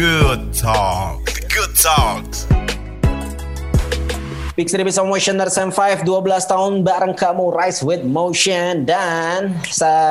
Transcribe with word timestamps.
Good 0.00 0.56
talk. 0.56 1.28
Good 1.52 1.76
talks. 1.76 2.48
City 4.56 4.80
Bisa 4.80 5.04
Motioners 5.04 5.60
M5 5.60 6.08
12 6.08 6.24
tahun 6.48 6.80
bareng 6.80 7.12
kamu 7.12 7.52
Rise 7.52 7.84
with 7.84 8.00
Motion. 8.08 8.88
Dan 8.88 9.60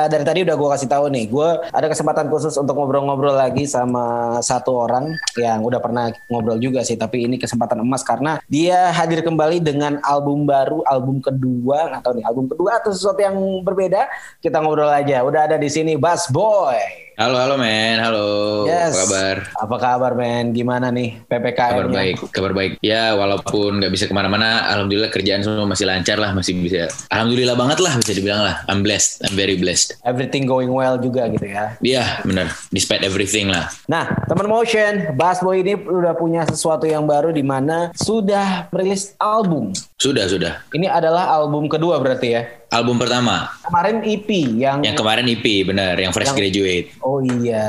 dari 0.06 0.22
tadi 0.22 0.46
udah 0.46 0.54
gue 0.54 0.68
kasih 0.78 0.86
tahu 0.86 1.10
nih 1.10 1.26
gue 1.26 1.74
ada 1.74 1.90
kesempatan 1.90 2.30
khusus 2.30 2.54
untuk 2.54 2.78
ngobrol-ngobrol 2.78 3.34
lagi 3.34 3.66
sama 3.66 4.38
satu 4.38 4.86
orang 4.86 5.18
yang 5.34 5.58
udah 5.58 5.82
pernah 5.82 6.14
ngobrol 6.30 6.62
juga 6.62 6.86
sih 6.86 6.94
tapi 6.94 7.26
ini 7.26 7.34
kesempatan 7.34 7.82
emas 7.82 8.06
karena 8.06 8.38
dia 8.46 8.94
hadir 8.94 9.26
kembali 9.26 9.58
dengan 9.58 9.98
album 10.06 10.46
baru 10.46 10.86
album 10.86 11.18
kedua. 11.18 11.98
Tahu 11.98 12.22
nih 12.22 12.26
album 12.30 12.46
kedua 12.46 12.78
atau 12.78 12.94
sesuatu 12.94 13.18
yang 13.18 13.34
berbeda? 13.66 14.06
Kita 14.38 14.62
ngobrol 14.62 14.94
aja. 14.94 15.26
Udah 15.26 15.50
ada 15.50 15.58
di 15.58 15.66
sini 15.66 15.98
Bass 15.98 16.30
Boy 16.30 17.09
Halo, 17.20 17.36
halo 17.36 17.60
men, 17.60 18.00
halo. 18.00 18.64
Yes. 18.64 18.96
Apa 18.96 19.04
kabar? 19.04 19.36
Apa 19.60 19.76
kabar 19.76 20.12
men? 20.16 20.56
Gimana 20.56 20.88
nih 20.88 21.20
PPKM? 21.28 21.72
Kabar 21.76 21.88
baik, 21.92 22.16
kabar 22.32 22.52
baik. 22.56 22.72
Ya, 22.80 23.12
walaupun 23.12 23.76
nggak 23.76 23.92
bisa 23.92 24.08
ke 24.08 24.16
mana-mana, 24.16 24.64
alhamdulillah 24.72 25.12
kerjaan 25.12 25.44
semua 25.44 25.68
masih 25.68 25.84
lancar 25.84 26.16
lah, 26.16 26.32
masih 26.32 26.56
bisa. 26.56 26.88
Alhamdulillah 27.12 27.60
banget 27.60 27.84
lah 27.84 27.92
bisa 28.00 28.16
dibilang 28.16 28.40
lah. 28.40 28.64
I'm 28.72 28.80
blessed, 28.80 29.20
I'm 29.28 29.36
very 29.36 29.60
blessed. 29.60 30.00
Everything 30.00 30.48
going 30.48 30.72
well 30.72 30.96
juga 30.96 31.28
gitu 31.28 31.44
ya. 31.44 31.76
Iya, 31.84 32.24
benar. 32.24 32.56
Despite 32.72 33.04
everything 33.04 33.52
lah. 33.52 33.68
Nah, 33.84 34.08
teman 34.24 34.48
motion, 34.48 35.12
Bass 35.12 35.44
Boy 35.44 35.60
ini 35.60 35.76
udah 35.76 36.16
punya 36.16 36.48
sesuatu 36.48 36.88
yang 36.88 37.04
baru 37.04 37.36
di 37.36 37.44
mana 37.44 37.92
sudah 38.00 38.72
merilis 38.72 39.12
album. 39.20 39.76
Sudah, 40.00 40.24
sudah. 40.24 40.64
Ini 40.72 40.88
adalah 40.88 41.36
album 41.36 41.68
kedua 41.68 42.00
berarti 42.00 42.28
ya. 42.32 42.48
Album 42.70 43.02
pertama, 43.02 43.50
Kemarin 43.66 43.98
EP 44.06 44.30
yang 44.54 44.78
yang 44.80 44.94
kemarin 44.94 45.26
EP, 45.26 45.42
benar, 45.66 45.98
yang 45.98 46.14
fresh 46.14 46.30
Yang- 46.30 46.38
graduate. 46.38 46.86
Oh 47.02 47.18
iya, 47.18 47.66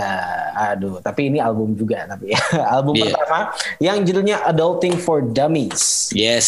aduh. 0.54 1.02
Tapi 1.02 1.28
ini 1.28 1.42
album 1.42 1.74
juga 1.74 2.06
tapi 2.06 2.30
ya. 2.30 2.42
album 2.78 2.94
Iya. 2.94 3.10
pertama 3.12 3.50
yang 3.82 3.98
judulnya 4.02 4.46
Adulting 4.46 4.96
for 4.96 5.26
Dummies. 5.26 6.14
Yes. 6.14 6.48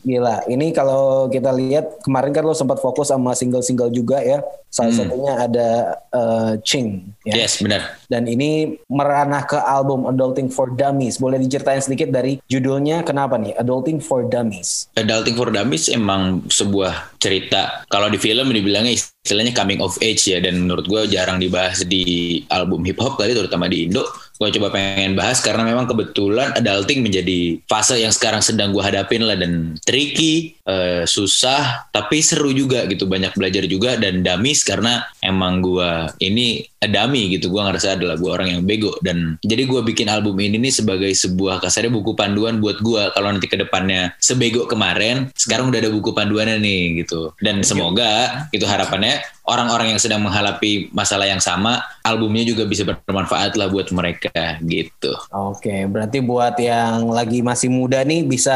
Gila, 0.00 0.46
ini 0.46 0.70
kalau 0.70 1.26
kita 1.26 1.50
lihat 1.50 1.98
kemarin 2.00 2.30
kan 2.30 2.46
lo 2.46 2.54
sempat 2.54 2.78
fokus 2.78 3.10
sama 3.10 3.34
single-single 3.34 3.90
juga 3.90 4.22
ya. 4.22 4.46
Salah 4.68 4.92
satunya 4.92 5.32
ada 5.48 5.68
eh, 6.12 6.52
Ching 6.60 7.16
ya. 7.24 7.44
Yes, 7.44 7.64
benar. 7.64 7.96
Dan 8.06 8.28
ini 8.28 8.76
meranah 8.88 9.48
ke 9.48 9.56
album 9.56 10.04
Adulting 10.04 10.52
for 10.52 10.76
Dummies. 10.76 11.16
Boleh 11.16 11.40
diceritain 11.40 11.80
sedikit 11.80 12.12
dari 12.12 12.36
judulnya 12.52 13.00
kenapa 13.00 13.40
nih? 13.40 13.56
Adulting 13.56 14.04
for 14.04 14.28
Dummies. 14.28 14.92
Adulting 15.00 15.34
for 15.40 15.48
Dummies 15.48 15.88
emang 15.88 16.44
sebuah 16.52 17.16
cerita. 17.16 17.84
Kalau 17.88 18.12
di 18.12 18.20
film 18.20 18.52
dibilangnya 18.52 18.92
istilahnya 18.92 19.56
coming 19.56 19.80
of 19.80 19.96
age 20.04 20.28
ya, 20.28 20.40
dan 20.40 20.68
menurut 20.68 20.84
gue 20.84 21.16
jarang 21.16 21.40
dibahas 21.40 21.84
di 21.88 22.40
album 22.52 22.84
hip 22.84 23.00
hop 23.00 23.16
kali, 23.16 23.32
terutama 23.32 23.68
di 23.72 23.88
Indo. 23.88 24.04
Gue 24.38 24.54
coba 24.54 24.70
pengen 24.70 25.18
bahas 25.18 25.42
karena 25.42 25.66
memang 25.66 25.90
kebetulan 25.90 26.54
adulting 26.54 27.02
menjadi 27.02 27.58
fase 27.66 27.98
yang 27.98 28.14
sekarang 28.14 28.38
sedang 28.38 28.70
gue 28.70 28.78
hadapin 28.78 29.26
lah 29.26 29.34
dan 29.34 29.74
tricky, 29.82 30.54
eh, 30.62 31.02
susah, 31.02 31.90
tapi 31.90 32.22
seru 32.22 32.54
juga 32.54 32.86
gitu. 32.86 33.10
Banyak 33.10 33.34
belajar 33.34 33.66
juga 33.66 33.98
dan 33.98 34.22
dummies 34.22 34.62
karena 34.62 35.02
emang 35.18 35.58
gue 35.58 35.90
ini 36.22 36.62
dummy 36.86 37.34
gitu. 37.34 37.50
Gue 37.50 37.62
ngerasa 37.64 37.98
adalah 37.98 38.14
gue 38.14 38.30
orang 38.30 38.48
yang 38.54 38.62
bego 38.62 38.94
dan 39.02 39.40
jadi 39.42 39.66
gue 39.66 39.80
bikin 39.82 40.06
album 40.06 40.38
ini 40.38 40.60
nih 40.62 40.70
sebagai 40.70 41.10
sebuah 41.10 41.58
kasarnya 41.58 41.90
buku 41.90 42.14
panduan 42.14 42.62
buat 42.62 42.78
gue 42.78 43.02
kalau 43.16 43.34
nanti 43.34 43.50
ke 43.50 43.58
depannya 43.58 44.14
sebego 44.22 44.70
kemarin, 44.70 45.34
sekarang 45.34 45.74
udah 45.74 45.80
ada 45.82 45.90
buku 45.90 46.14
panduannya 46.14 46.62
nih 46.62 47.02
gitu. 47.02 47.34
Dan 47.42 47.66
semoga 47.66 48.46
itu 48.54 48.62
harapannya 48.62 49.18
orang-orang 49.48 49.96
yang 49.96 50.00
sedang 50.00 50.20
menghadapi 50.20 50.92
masalah 50.92 51.24
yang 51.24 51.40
sama, 51.40 51.80
albumnya 52.04 52.44
juga 52.44 52.68
bisa 52.68 52.84
bermanfaat 52.84 53.56
lah 53.56 53.72
buat 53.72 53.88
mereka 53.96 54.60
gitu. 54.60 55.16
Oke, 55.32 55.88
berarti 55.88 56.20
buat 56.20 56.60
yang 56.60 57.08
lagi 57.08 57.40
masih 57.40 57.72
muda 57.72 58.04
nih 58.04 58.28
bisa 58.28 58.54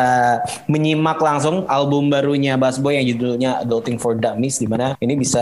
menyimak 0.68 1.16
langsung 1.16 1.64
album 1.64 2.12
barunya 2.12 2.60
Bass 2.60 2.76
Boy 2.76 3.00
yang 3.00 3.08
judulnya 3.16 3.64
Adulting 3.64 3.96
for 3.96 4.20
Dummies 4.20 4.60
di 4.60 4.68
mana 4.68 4.92
ini 5.00 5.16
bisa 5.16 5.40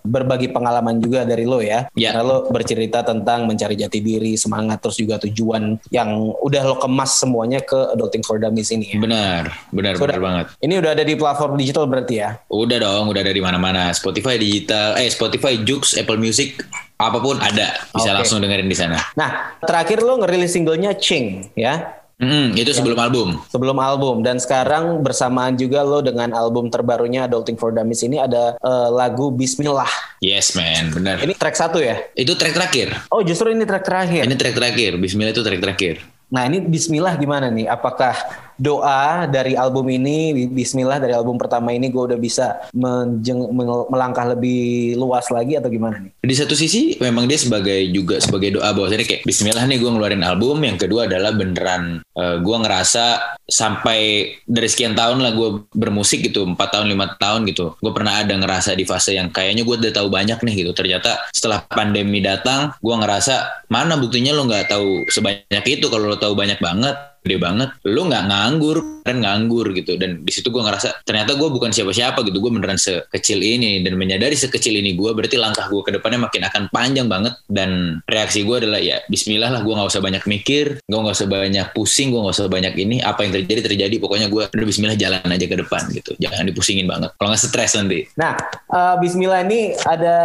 berbagi 0.00 0.48
pengalaman 0.48 1.04
juga 1.04 1.28
dari 1.28 1.44
lo 1.44 1.60
ya. 1.60 1.84
Ya. 1.92 2.07
Karena 2.14 2.24
lo 2.24 2.36
bercerita 2.48 3.04
tentang 3.04 3.44
mencari 3.48 3.74
jati 3.76 3.98
diri, 4.00 4.34
semangat 4.34 4.80
terus 4.80 4.96
juga 4.98 5.16
tujuan 5.22 5.76
yang 5.92 6.32
udah 6.42 6.62
lo 6.64 6.76
kemas 6.80 7.20
semuanya 7.20 7.60
ke 7.62 7.76
Adulting 7.94 8.22
for 8.24 8.36
Dummies 8.40 8.70
ini 8.72 8.94
ya. 8.94 8.98
Benar, 9.00 9.42
benar, 9.72 9.92
Sudah. 9.96 10.16
benar 10.16 10.20
banget. 10.20 10.46
Ini 10.62 10.74
udah 10.80 10.90
ada 10.94 11.04
di 11.04 11.14
platform 11.14 11.52
digital 11.58 11.84
berarti 11.86 12.14
ya. 12.20 12.30
Udah 12.50 12.78
dong, 12.80 13.04
udah 13.10 13.20
ada 13.22 13.32
di 13.32 13.42
mana-mana. 13.42 13.92
Spotify 13.92 14.36
digital, 14.40 14.96
eh 14.98 15.08
Spotify, 15.10 15.60
Joox, 15.62 15.96
Apple 15.98 16.18
Music, 16.20 16.60
apa 16.98 17.18
pun 17.22 17.38
ada. 17.38 17.78
Bisa 17.94 18.10
Oke. 18.10 18.16
langsung 18.22 18.38
dengerin 18.42 18.66
di 18.66 18.76
sana. 18.78 18.98
Nah, 19.14 19.58
terakhir 19.62 20.02
lo 20.02 20.18
ngerilis 20.18 20.50
singlenya 20.54 20.94
Ching 20.98 21.54
ya. 21.54 21.98
Mm, 22.18 22.58
itu 22.58 22.74
sebelum 22.74 22.98
album. 22.98 23.38
sebelum 23.46 23.78
album 23.78 24.26
dan 24.26 24.42
sekarang 24.42 25.06
bersamaan 25.06 25.54
juga 25.54 25.86
lo 25.86 26.02
dengan 26.02 26.34
album 26.34 26.66
terbarunya 26.66 27.30
Adulting 27.30 27.54
for 27.54 27.70
Dummies 27.70 28.02
ini 28.02 28.18
ada 28.18 28.58
eh, 28.58 28.88
lagu 28.90 29.30
Bismillah. 29.30 30.18
Yes 30.18 30.58
man, 30.58 30.90
benar. 30.90 31.22
Ini 31.22 31.30
track 31.38 31.54
satu 31.54 31.78
ya? 31.78 31.94
Itu 32.18 32.34
track 32.34 32.58
terakhir. 32.58 32.90
Oh 33.14 33.22
justru 33.22 33.54
ini 33.54 33.62
track 33.62 33.86
terakhir. 33.86 34.26
Ini 34.26 34.34
track 34.34 34.54
terakhir. 34.58 34.98
Bismillah 34.98 35.30
itu 35.30 35.46
track 35.46 35.62
terakhir. 35.62 35.94
Nah 36.34 36.42
ini 36.50 36.58
Bismillah 36.58 37.14
gimana 37.14 37.54
nih? 37.54 37.70
Apakah 37.70 38.18
doa 38.58 39.30
dari 39.30 39.54
album 39.54 39.86
ini, 39.88 40.50
Bismillah 40.50 40.98
dari 40.98 41.14
album 41.14 41.38
pertama 41.38 41.70
ini 41.70 41.88
gue 41.88 42.02
udah 42.12 42.18
bisa 42.18 42.58
menjeng- 42.74 43.54
mel- 43.54 43.86
melangkah 43.88 44.26
lebih 44.26 44.94
luas 44.98 45.30
lagi 45.30 45.54
atau 45.56 45.70
gimana 45.70 46.02
nih? 46.02 46.12
Di 46.20 46.34
satu 46.34 46.58
sisi 46.58 46.98
memang 46.98 47.30
dia 47.30 47.38
sebagai 47.38 47.88
juga 47.94 48.18
sebagai 48.18 48.58
doa 48.58 48.74
bahwasanya 48.74 49.06
kayak 49.06 49.22
Bismillah 49.22 49.64
nih 49.64 49.78
gue 49.78 49.90
ngeluarin 49.90 50.26
album. 50.26 50.58
Yang 50.60 50.90
kedua 50.90 51.06
adalah 51.06 51.32
beneran 51.32 52.02
eh, 52.02 52.36
gue 52.42 52.56
ngerasa 52.58 53.38
sampai 53.48 54.28
dari 54.44 54.68
sekian 54.68 54.92
tahun 54.92 55.24
lah 55.24 55.32
gue 55.32 55.70
bermusik 55.72 56.26
gitu, 56.26 56.44
empat 56.44 56.74
tahun 56.76 56.90
lima 56.90 57.16
tahun 57.16 57.48
gitu. 57.48 57.78
Gue 57.80 57.92
pernah 57.94 58.20
ada 58.20 58.34
ngerasa 58.34 58.74
di 58.74 58.84
fase 58.84 59.16
yang 59.16 59.32
kayaknya 59.32 59.64
gue 59.64 59.76
udah 59.78 59.94
tahu 59.94 60.10
banyak 60.10 60.36
nih 60.42 60.66
gitu. 60.66 60.74
Ternyata 60.74 61.30
setelah 61.32 61.64
pandemi 61.70 62.20
datang, 62.20 62.74
gue 62.76 62.94
ngerasa 62.98 63.64
mana 63.70 63.94
buktinya 63.96 64.34
lo 64.34 64.44
nggak 64.50 64.66
tahu 64.68 65.06
sebanyak 65.08 65.64
itu 65.64 65.86
kalau 65.88 66.10
lo 66.10 66.18
tahu 66.20 66.34
banyak 66.34 66.60
banget 66.60 66.96
gede 67.22 67.36
banget. 67.38 67.70
Lu 67.86 68.06
nggak 68.06 68.24
nganggur 68.28 68.97
keren 69.08 69.24
nganggur 69.24 69.72
gitu. 69.72 69.96
Dan 69.96 70.20
di 70.20 70.28
situ 70.28 70.52
gue 70.52 70.60
ngerasa 70.60 71.00
ternyata 71.08 71.32
gue 71.32 71.48
bukan 71.48 71.72
siapa-siapa 71.72 72.20
gitu. 72.28 72.44
Gue 72.44 72.52
beneran 72.52 72.76
sekecil 72.76 73.40
ini. 73.40 73.80
Dan 73.80 73.96
menyadari 73.96 74.36
sekecil 74.36 74.76
ini 74.76 74.92
gue 74.92 75.16
berarti 75.16 75.40
langkah 75.40 75.64
gue 75.72 75.80
ke 75.80 75.96
depannya 75.96 76.28
makin 76.28 76.44
akan 76.44 76.62
panjang 76.68 77.08
banget. 77.08 77.32
Dan 77.48 78.04
reaksi 78.04 78.44
gue 78.44 78.60
adalah 78.60 78.76
ya 78.76 79.00
Bismillah 79.08 79.48
lah 79.48 79.64
gue 79.64 79.72
nggak 79.72 79.88
usah 79.88 80.04
banyak 80.04 80.28
mikir 80.28 80.84
gue 80.84 80.98
nggak 81.00 81.16
usah 81.16 81.28
banyak 81.32 81.66
pusing 81.72 82.12
gue 82.12 82.20
nggak 82.20 82.36
usah 82.36 82.52
banyak 82.52 82.74
ini. 82.76 83.00
Apa 83.00 83.24
yang 83.24 83.32
terjadi 83.32 83.72
terjadi. 83.72 83.96
Pokoknya 83.96 84.28
gue 84.28 84.44
udah 84.44 84.66
Bismillah 84.68 85.00
jalan 85.00 85.24
aja 85.24 85.46
ke 85.48 85.56
depan 85.56 85.88
gitu. 85.96 86.12
Jangan 86.20 86.44
dipusingin 86.44 86.84
banget. 86.84 87.16
Kalau 87.16 87.32
nggak 87.32 87.40
stres 87.40 87.72
nanti. 87.80 88.04
Nah, 88.20 88.36
eh, 88.68 88.94
Bismillah 89.00 89.40
ini 89.48 89.72
ada 89.88 90.16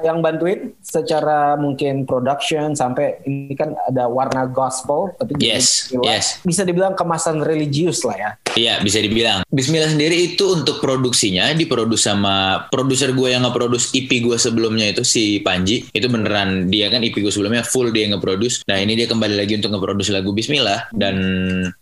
yang 0.00 0.24
bantuin 0.24 0.72
secara 0.80 1.60
mungkin 1.60 2.08
production 2.08 2.72
sampai 2.72 3.20
ini 3.28 3.52
kan 3.52 3.76
ada 3.90 4.08
warna 4.08 4.48
gospel 4.48 5.12
tapi 5.18 5.36
Yes, 5.42 5.90
yes. 5.92 6.40
bisa 6.46 6.62
dibilang 6.62 6.94
kemasan 6.94 7.42
religius 7.42 8.06
lah 8.06 8.13
ya. 8.14 8.30
Iya 8.54 8.74
bisa 8.80 9.02
dibilang. 9.02 9.42
Bismillah 9.50 9.90
sendiri 9.90 10.34
itu 10.34 10.46
untuk 10.54 10.78
produksinya 10.78 11.50
diproduksi 11.52 12.06
sama 12.06 12.66
produser 12.70 13.10
gue 13.10 13.34
yang 13.34 13.42
nge-produce 13.42 13.90
EP 13.98 14.10
gue 14.22 14.38
sebelumnya 14.38 14.94
itu 14.94 15.02
si 15.02 15.42
Panji. 15.42 15.86
Itu 15.90 16.06
beneran 16.06 16.70
dia 16.70 16.86
kan 16.88 17.02
EP 17.02 17.14
gue 17.18 17.32
sebelumnya 17.32 17.66
full 17.66 17.90
dia 17.90 18.06
nge-produce. 18.10 18.62
Nah 18.70 18.78
ini 18.78 18.94
dia 18.94 19.10
kembali 19.10 19.34
lagi 19.34 19.58
untuk 19.58 19.74
nge-produce 19.74 20.14
lagu 20.14 20.30
Bismillah. 20.30 20.94
Dan 20.94 21.16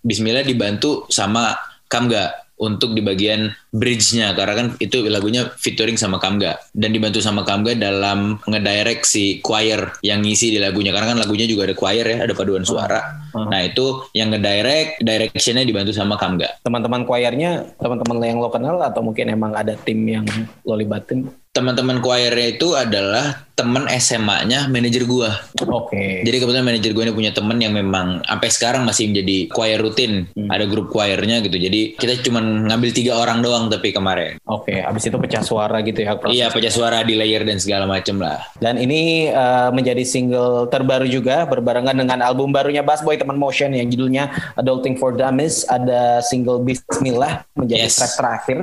Bismillah 0.00 0.44
dibantu 0.47 1.04
sama 1.12 1.53
Kamga 1.93 2.43
untuk 2.62 2.94
di 2.94 3.03
bagian 3.03 3.50
bridge-nya 3.75 4.38
karena 4.38 4.54
kan 4.54 4.66
itu 4.78 5.03
lagunya 5.10 5.50
featuring 5.59 5.99
sama 5.99 6.22
Kamga 6.22 6.54
dan 6.70 6.94
dibantu 6.94 7.19
sama 7.19 7.43
Kamga 7.43 7.75
dalam 7.75 8.38
ngedirect 8.47 9.03
si 9.03 9.43
choir 9.43 9.99
yang 10.06 10.22
ngisi 10.22 10.54
di 10.54 10.62
lagunya 10.62 10.94
karena 10.94 11.12
kan 11.12 11.19
lagunya 11.19 11.50
juga 11.50 11.66
ada 11.66 11.75
choir 11.75 12.06
ya 12.06 12.19
ada 12.22 12.32
paduan 12.38 12.62
suara 12.62 13.21
nah 13.34 13.61
itu 13.64 14.05
yang 14.12 14.31
ngedirect 14.32 15.00
directionnya 15.00 15.64
dibantu 15.64 15.93
sama 15.94 16.17
Kamga 16.20 16.49
Teman-teman 16.62 17.02
choirnya, 17.02 17.67
teman-teman 17.81 18.17
yang 18.23 18.38
lo 18.38 18.49
kenal 18.52 18.79
atau 18.81 19.02
mungkin 19.02 19.32
emang 19.32 19.52
ada 19.56 19.75
tim 19.75 19.99
yang 20.06 20.25
lo 20.62 20.75
libatin? 20.79 21.29
teman-teman 21.52 22.00
choirnya 22.00 22.56
itu 22.56 22.73
adalah 22.73 23.44
temen 23.52 23.84
SMA-nya 24.00 24.73
manajer 24.73 25.05
gua. 25.05 25.37
Oke. 25.69 26.25
Jadi 26.25 26.37
kebetulan 26.40 26.64
manajer 26.64 26.96
gue 26.96 27.05
ini 27.05 27.12
punya 27.12 27.31
temen 27.37 27.61
yang 27.61 27.76
memang 27.76 28.25
sampai 28.25 28.49
sekarang 28.49 28.82
masih 28.88 29.12
menjadi 29.12 29.52
choir 29.52 29.76
rutin. 29.76 30.25
Ada 30.49 30.64
grup 30.64 30.88
choirnya 30.88 31.44
gitu. 31.44 31.61
Jadi 31.61 32.00
kita 32.00 32.25
cuma 32.25 32.40
ngambil 32.40 32.90
tiga 32.96 33.20
orang 33.20 33.44
doang 33.44 33.69
tapi 33.69 33.93
kemarin. 33.93 34.40
Oke, 34.49 34.81
abis 34.81 35.12
itu 35.12 35.17
pecah 35.20 35.44
suara 35.44 35.84
gitu 35.84 36.00
ya. 36.00 36.17
proses. 36.17 36.32
Iya 36.32 36.49
pecah 36.49 36.73
suara 36.73 37.05
di 37.05 37.14
layer 37.14 37.44
dan 37.44 37.61
segala 37.61 37.84
macem 37.84 38.17
lah. 38.17 38.40
Dan 38.56 38.81
ini 38.81 39.29
eh, 39.29 39.69
menjadi 39.70 40.02
single 40.08 40.73
terbaru 40.73 41.05
juga 41.05 41.44
berbarengan 41.44 41.94
dengan 41.94 42.25
album 42.25 42.50
barunya 42.50 42.81
Bass 42.81 43.05
Boy 43.05 43.20
Teman 43.22 43.38
Motion 43.38 43.70
yang 43.72 43.86
judulnya 43.86 44.34
Adulting 44.58 44.98
for 44.98 45.14
Dummies. 45.14 45.62
Ada 45.70 46.20
single 46.26 46.60
Bismillah 46.66 47.46
menjadi 47.54 47.86
Yes. 47.86 47.96
track 47.98 48.14
terakhir. 48.19 48.58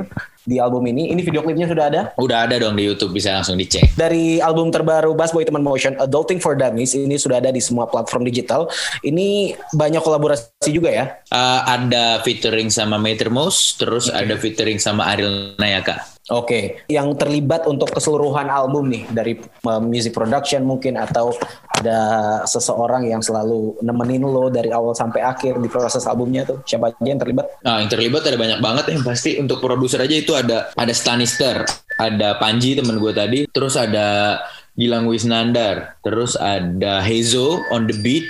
di 0.50 0.58
album 0.58 0.82
ini. 0.90 1.14
Ini 1.14 1.22
video 1.22 1.46
klipnya 1.46 1.70
sudah 1.70 1.86
ada. 1.94 2.02
Udah 2.18 2.50
ada 2.50 2.58
dong 2.58 2.74
di 2.74 2.90
YouTube 2.90 3.14
bisa 3.14 3.38
langsung 3.38 3.54
dicek. 3.54 3.94
Dari 3.94 4.42
album 4.42 4.74
terbaru 4.74 5.14
Bass 5.14 5.30
Boy 5.30 5.46
Teman 5.46 5.62
Motion, 5.62 5.94
Adulting 6.02 6.42
for 6.42 6.58
Dummies, 6.58 6.98
ini 6.98 7.22
sudah 7.22 7.38
ada 7.38 7.54
di 7.54 7.62
semua 7.62 7.86
platform 7.86 8.26
digital. 8.26 8.66
Ini 9.06 9.54
banyak 9.78 10.02
kolaborasi 10.02 10.74
juga 10.74 10.90
ya? 10.90 11.06
Uh, 11.30 11.62
ada 11.70 12.26
featuring 12.26 12.74
sama 12.74 12.98
Metermos, 12.98 13.78
terus 13.78 14.10
okay. 14.10 14.26
ada 14.26 14.34
featuring 14.42 14.82
sama 14.82 15.06
Ariel 15.14 15.54
Nayaka. 15.62 16.02
Oke, 16.30 16.46
okay. 16.46 16.64
yang 16.86 17.18
terlibat 17.18 17.66
untuk 17.66 17.90
keseluruhan 17.90 18.54
album 18.54 18.86
nih 18.86 19.04
dari 19.10 19.34
uh, 19.66 19.82
music 19.82 20.14
production 20.14 20.62
mungkin 20.62 20.94
atau 20.94 21.34
ada 21.80 22.00
seseorang 22.46 23.10
yang 23.10 23.18
selalu 23.26 23.74
nemenin 23.82 24.22
lo 24.22 24.46
dari 24.54 24.70
awal 24.70 24.94
sampai 24.94 25.26
akhir 25.26 25.58
di 25.58 25.66
proses 25.66 26.06
albumnya 26.06 26.46
tuh 26.46 26.62
siapa 26.70 26.94
aja 26.94 27.02
yang 27.02 27.18
terlibat? 27.18 27.50
Nah, 27.66 27.82
yang 27.82 27.90
terlibat 27.90 28.30
ada 28.30 28.38
banyak 28.38 28.60
banget 28.62 28.86
yang 28.94 29.02
pasti 29.02 29.42
untuk 29.42 29.58
produser 29.58 30.06
aja 30.06 30.14
itu 30.14 30.38
ada 30.38 30.70
ada 30.78 30.94
Stanister, 30.94 31.66
ada 31.98 32.38
Panji 32.38 32.78
teman 32.78 33.02
gue 33.02 33.10
tadi, 33.10 33.40
terus 33.50 33.74
ada 33.74 34.38
Gilang 34.78 35.10
Wisnandar, 35.10 36.00
terus 36.06 36.38
ada 36.38 37.04
Hezo 37.04 37.60
on 37.74 37.90
the 37.90 37.98
beat, 38.00 38.24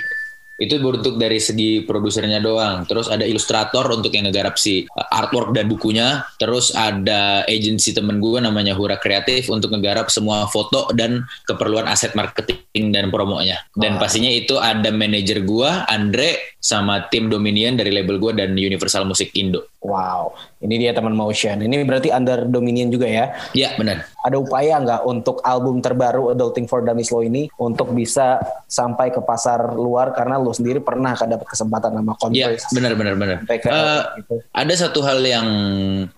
itu 0.60 0.76
bentuk 0.76 1.16
dari 1.16 1.40
segi 1.40 1.88
produsernya 1.88 2.36
doang. 2.44 2.84
Terus 2.84 3.08
ada 3.08 3.24
ilustrator 3.24 3.88
untuk 3.88 4.12
yang 4.12 4.28
ngegarap 4.28 4.60
si 4.60 4.84
uh, 4.84 5.08
artwork 5.08 5.56
dan 5.56 5.72
bukunya. 5.72 6.28
Terus 6.36 6.76
ada 6.76 7.48
agensi 7.48 7.96
temen 7.96 8.20
gue 8.20 8.38
namanya 8.44 8.76
Hura 8.76 9.00
Kreatif 9.00 9.48
untuk 9.48 9.72
ngegarap 9.72 10.12
semua 10.12 10.44
foto 10.52 10.92
dan 10.92 11.24
keperluan 11.48 11.88
aset 11.88 12.12
marketing 12.12 12.92
dan 12.92 13.08
promonya. 13.08 13.56
Dan 13.72 13.96
pastinya 13.96 14.28
itu 14.28 14.60
ada 14.60 14.92
manajer 14.92 15.40
gue, 15.40 15.70
Andre, 15.88 16.60
sama 16.60 17.08
tim 17.08 17.32
Dominion 17.32 17.80
dari 17.80 17.88
label 17.88 18.20
gue 18.20 18.36
dan 18.36 18.52
Universal 18.52 19.08
Music 19.08 19.32
Indo. 19.32 19.64
Wow, 19.80 20.36
ini 20.60 20.76
dia 20.76 20.92
teman 20.92 21.16
Motion. 21.16 21.64
Ini 21.64 21.88
berarti 21.88 22.12
under 22.12 22.44
Dominion 22.44 22.92
juga 22.92 23.08
ya? 23.08 23.32
Iya, 23.56 23.80
benar. 23.80 24.04
Ada 24.20 24.36
upaya 24.36 24.76
nggak 24.76 25.02
untuk 25.08 25.40
album 25.40 25.80
terbaru 25.80 26.36
Adulting 26.36 26.68
for 26.68 26.84
Dummies 26.84 27.08
lo 27.08 27.24
ini 27.24 27.48
untuk 27.56 27.96
bisa 27.96 28.36
sampai 28.68 29.08
ke 29.08 29.24
pasar 29.24 29.72
luar 29.72 30.12
karena 30.12 30.36
lo 30.50 30.54
sendiri 30.58 30.82
pernah 30.82 31.14
kan 31.14 31.30
dapat 31.30 31.46
kesempatan 31.46 31.94
sama 31.94 32.12
Converse? 32.18 32.66
Iya, 32.66 32.74
benar 32.74 32.92
benar 32.98 33.14
benar. 33.14 33.36
Uh, 33.46 34.02
gitu. 34.18 34.34
Ada 34.50 34.74
satu 34.74 35.00
hal 35.06 35.22
yang 35.22 35.48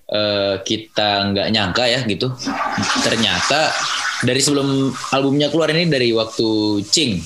uh, 0.08 0.56
kita 0.64 1.36
nggak 1.36 1.48
nyangka 1.52 1.84
ya 1.84 2.00
gitu. 2.08 2.32
Ternyata 3.04 3.68
dari 4.24 4.40
sebelum 4.40 4.88
albumnya 5.12 5.52
keluar 5.52 5.68
ini 5.76 5.84
dari 5.92 6.16
waktu 6.16 6.80
Ching 6.88 7.20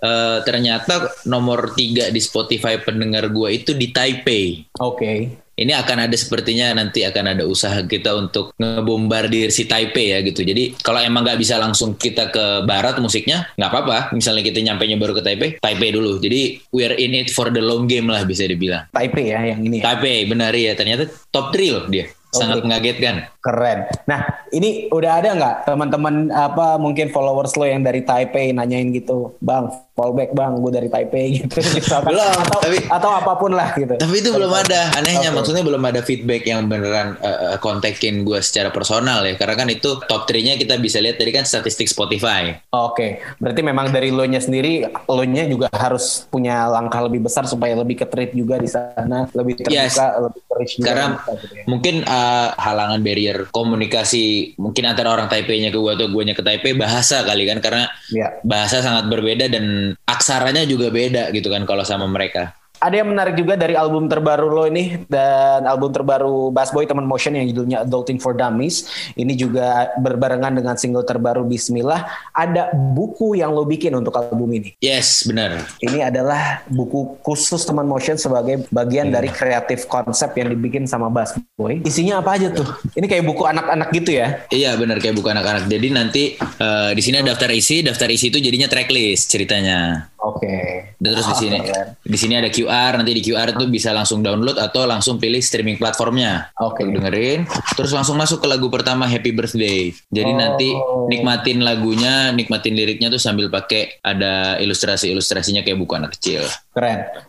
uh, 0.00 0.40
ternyata 0.42 1.12
nomor 1.28 1.76
tiga 1.76 2.08
di 2.08 2.20
Spotify 2.24 2.80
pendengar 2.80 3.28
gue 3.28 3.48
itu 3.52 3.76
di 3.76 3.92
Taipei. 3.92 4.64
Oke. 4.80 4.96
Okay. 4.96 5.45
Ini 5.56 5.72
akan 5.72 6.04
ada 6.04 6.16
sepertinya 6.20 6.76
nanti 6.76 7.00
akan 7.00 7.32
ada 7.32 7.48
usaha 7.48 7.80
kita 7.80 8.12
untuk 8.12 8.52
ngebombardir 8.60 9.48
si 9.48 9.64
Taipei 9.64 10.12
ya 10.12 10.20
gitu. 10.20 10.44
Jadi 10.44 10.76
kalau 10.84 11.00
emang 11.00 11.24
nggak 11.24 11.40
bisa 11.40 11.56
langsung 11.56 11.96
kita 11.96 12.28
ke 12.28 12.68
barat 12.68 13.00
musiknya 13.00 13.48
nggak 13.56 13.70
apa-apa. 13.72 13.98
Misalnya 14.12 14.44
kita 14.44 14.60
nyampe 14.60 14.84
nya 14.84 15.00
baru 15.00 15.16
ke 15.16 15.24
Taipei, 15.24 15.56
Taipei 15.56 15.96
dulu. 15.96 16.20
Jadi 16.20 16.60
we're 16.76 16.92
in 17.00 17.16
it 17.16 17.32
for 17.32 17.48
the 17.48 17.64
long 17.64 17.88
game 17.88 18.04
lah 18.04 18.28
bisa 18.28 18.44
dibilang. 18.44 18.84
Taipei 18.92 19.32
ya 19.32 19.56
yang 19.56 19.64
ini. 19.64 19.80
Ya? 19.80 19.96
Taipei 19.96 20.28
benar 20.28 20.52
ya. 20.52 20.76
Ternyata 20.76 21.08
top 21.32 21.56
3 21.56 21.72
loh 21.72 21.88
dia. 21.88 22.04
Sangat 22.36 22.60
okay. 22.60 22.64
mengagetkan. 22.68 23.14
Keren. 23.40 23.78
Nah, 24.04 24.20
ini 24.52 24.86
udah 24.92 25.12
ada 25.22 25.28
nggak 25.32 25.54
teman-teman 25.66 26.28
apa 26.30 26.76
mungkin 26.76 27.08
followers 27.10 27.56
lo 27.56 27.64
yang 27.64 27.82
dari 27.82 28.04
Taipei 28.04 28.52
nanyain 28.52 28.92
gitu, 28.92 29.34
bang 29.40 29.72
fallback 29.96 30.36
bang, 30.36 30.52
gue 30.60 30.72
dari 30.76 30.88
Taipei 30.92 31.26
gitu, 31.40 31.56
belum, 32.04 32.32
atau 32.44 32.58
tapi, 32.60 32.78
atau 32.84 33.10
apa 33.16 33.32
pun 33.40 33.56
lah 33.56 33.72
gitu. 33.72 33.96
Tapi 33.96 34.14
itu 34.20 34.28
belum 34.28 34.52
ada. 34.52 34.92
Anehnya 35.00 35.32
okay. 35.32 35.36
maksudnya 35.40 35.64
belum 35.64 35.82
ada 35.88 36.04
feedback 36.04 36.44
yang 36.44 36.68
beneran 36.68 37.16
uh, 37.24 37.56
kontakin 37.56 38.22
gue 38.22 38.38
secara 38.44 38.68
personal 38.68 39.24
ya, 39.24 39.34
karena 39.40 39.56
kan 39.56 39.68
itu 39.72 39.96
top 40.04 40.28
3-nya 40.28 40.60
kita 40.60 40.76
bisa 40.76 41.00
lihat 41.00 41.16
dari 41.16 41.32
kan 41.32 41.48
statistik 41.48 41.88
Spotify. 41.88 42.60
Oke, 42.76 42.92
okay. 42.92 43.10
berarti 43.40 43.60
memang 43.64 43.88
dari 43.88 44.12
lo 44.12 44.28
nya 44.28 44.38
sendiri, 44.38 44.84
lo 45.08 45.24
nya 45.24 45.48
juga 45.48 45.72
harus 45.72 46.28
punya 46.28 46.68
langkah 46.68 47.00
lebih 47.00 47.24
besar 47.24 47.48
supaya 47.48 47.72
lebih 47.72 48.04
ketrip 48.04 48.36
juga 48.36 48.60
di 48.60 48.68
sana, 48.68 49.24
lebih 49.32 49.64
terbuka, 49.64 49.72
yes. 49.72 49.96
lebih 49.96 50.42
juga. 50.64 50.86
Karena 50.88 51.06
gitu 51.36 51.46
ya. 51.52 51.62
mungkin 51.68 51.94
uh, 52.08 52.56
halangan 52.56 53.00
barrier 53.04 53.38
komunikasi 53.52 54.56
mungkin 54.56 54.88
antara 54.88 55.12
orang 55.12 55.28
Taipei-nya 55.28 55.68
ke 55.68 55.76
gue 55.76 55.92
atau 55.92 56.08
gue 56.08 56.22
nya 56.24 56.32
ke 56.32 56.40
Taipei 56.40 56.72
bahasa 56.72 57.20
kali 57.28 57.44
kan, 57.44 57.60
karena 57.60 57.84
yeah. 58.08 58.32
bahasa 58.40 58.80
sangat 58.80 59.12
berbeda 59.12 59.52
dan 59.52 59.92
aksaranya 60.08 60.64
juga 60.64 60.88
beda 60.88 61.28
gitu 61.36 61.52
kan 61.52 61.68
kalau 61.68 61.84
sama 61.84 62.08
mereka 62.08 62.55
ada 62.80 62.94
yang 63.00 63.08
menarik 63.08 63.34
juga 63.34 63.56
dari 63.56 63.72
album 63.72 64.06
terbaru 64.06 64.46
lo 64.52 64.64
ini 64.68 65.00
dan 65.08 65.64
album 65.64 65.90
terbaru 65.90 66.52
Bass 66.52 66.70
Boy 66.70 66.84
Teman 66.84 67.08
Motion 67.08 67.32
yang 67.34 67.48
judulnya 67.48 67.88
Adulting 67.88 68.20
for 68.20 68.36
Dummies. 68.36 68.86
Ini 69.16 69.32
juga 69.34 69.96
berbarengan 69.96 70.52
dengan 70.52 70.76
single 70.76 71.04
terbaru 71.08 71.48
Bismillah. 71.48 72.04
Ada 72.36 72.76
buku 72.76 73.40
yang 73.40 73.56
lo 73.56 73.64
bikin 73.64 73.96
untuk 73.96 74.14
album 74.20 74.52
ini. 74.52 74.76
Yes, 74.84 75.24
benar. 75.24 75.64
Ini 75.80 76.12
adalah 76.12 76.62
buku 76.68 77.18
khusus 77.24 77.64
Teman 77.64 77.88
Motion 77.88 78.20
sebagai 78.20 78.68
bagian 78.68 79.08
hmm. 79.08 79.16
dari 79.16 79.30
kreatif 79.32 79.88
konsep 79.88 80.36
yang 80.36 80.52
dibikin 80.52 80.84
sama 80.84 81.08
Bass 81.08 81.34
Boy. 81.56 81.80
Isinya 81.82 82.20
apa 82.20 82.36
aja 82.36 82.52
tuh? 82.52 82.68
Ini 82.92 83.08
kayak 83.08 83.24
buku 83.24 83.48
anak-anak 83.48 83.88
gitu 83.96 84.20
ya? 84.20 84.44
Iya, 84.52 84.76
benar 84.76 85.00
kayak 85.00 85.16
buku 85.16 85.28
anak-anak. 85.32 85.64
Jadi 85.66 85.88
nanti 85.88 86.22
uh, 86.38 86.92
di 86.92 87.02
sini 87.02 87.24
ada 87.24 87.32
daftar 87.32 87.50
isi, 87.56 87.80
daftar 87.80 88.08
isi 88.12 88.28
itu 88.28 88.38
jadinya 88.38 88.68
tracklist 88.68 89.32
ceritanya. 89.32 90.12
Oke. 90.26 90.42
Okay. 90.42 90.66
terus 90.98 91.26
di 91.30 91.36
sini, 91.38 91.58
di 92.02 92.18
sini 92.18 92.34
ada 92.34 92.50
QR. 92.50 92.65
Nanti 92.70 93.12
di 93.16 93.22
QR 93.22 93.54
itu 93.54 93.66
bisa 93.70 93.90
langsung 93.94 94.20
download 94.20 94.58
atau 94.58 94.84
langsung 94.84 95.16
pilih 95.16 95.40
streaming 95.40 95.78
platformnya. 95.78 96.50
Oke. 96.58 96.82
Okay. 96.82 96.92
Dengerin. 96.92 97.40
Terus 97.76 97.92
langsung 97.94 98.16
masuk 98.18 98.42
ke 98.42 98.46
lagu 98.50 98.66
pertama 98.72 99.06
Happy 99.06 99.30
Birthday. 99.30 99.94
Jadi 100.10 100.30
oh. 100.32 100.36
nanti 100.36 100.68
nikmatin 101.12 101.62
lagunya, 101.62 102.30
nikmatin 102.34 102.74
liriknya 102.74 103.08
tuh 103.12 103.20
sambil 103.20 103.52
pakai 103.52 104.00
ada 104.02 104.56
ilustrasi-ilustrasinya 104.62 105.62
kayak 105.62 105.78
buku 105.78 105.92
anak 105.94 106.18
kecil. 106.18 106.42
Keren. 106.74 107.26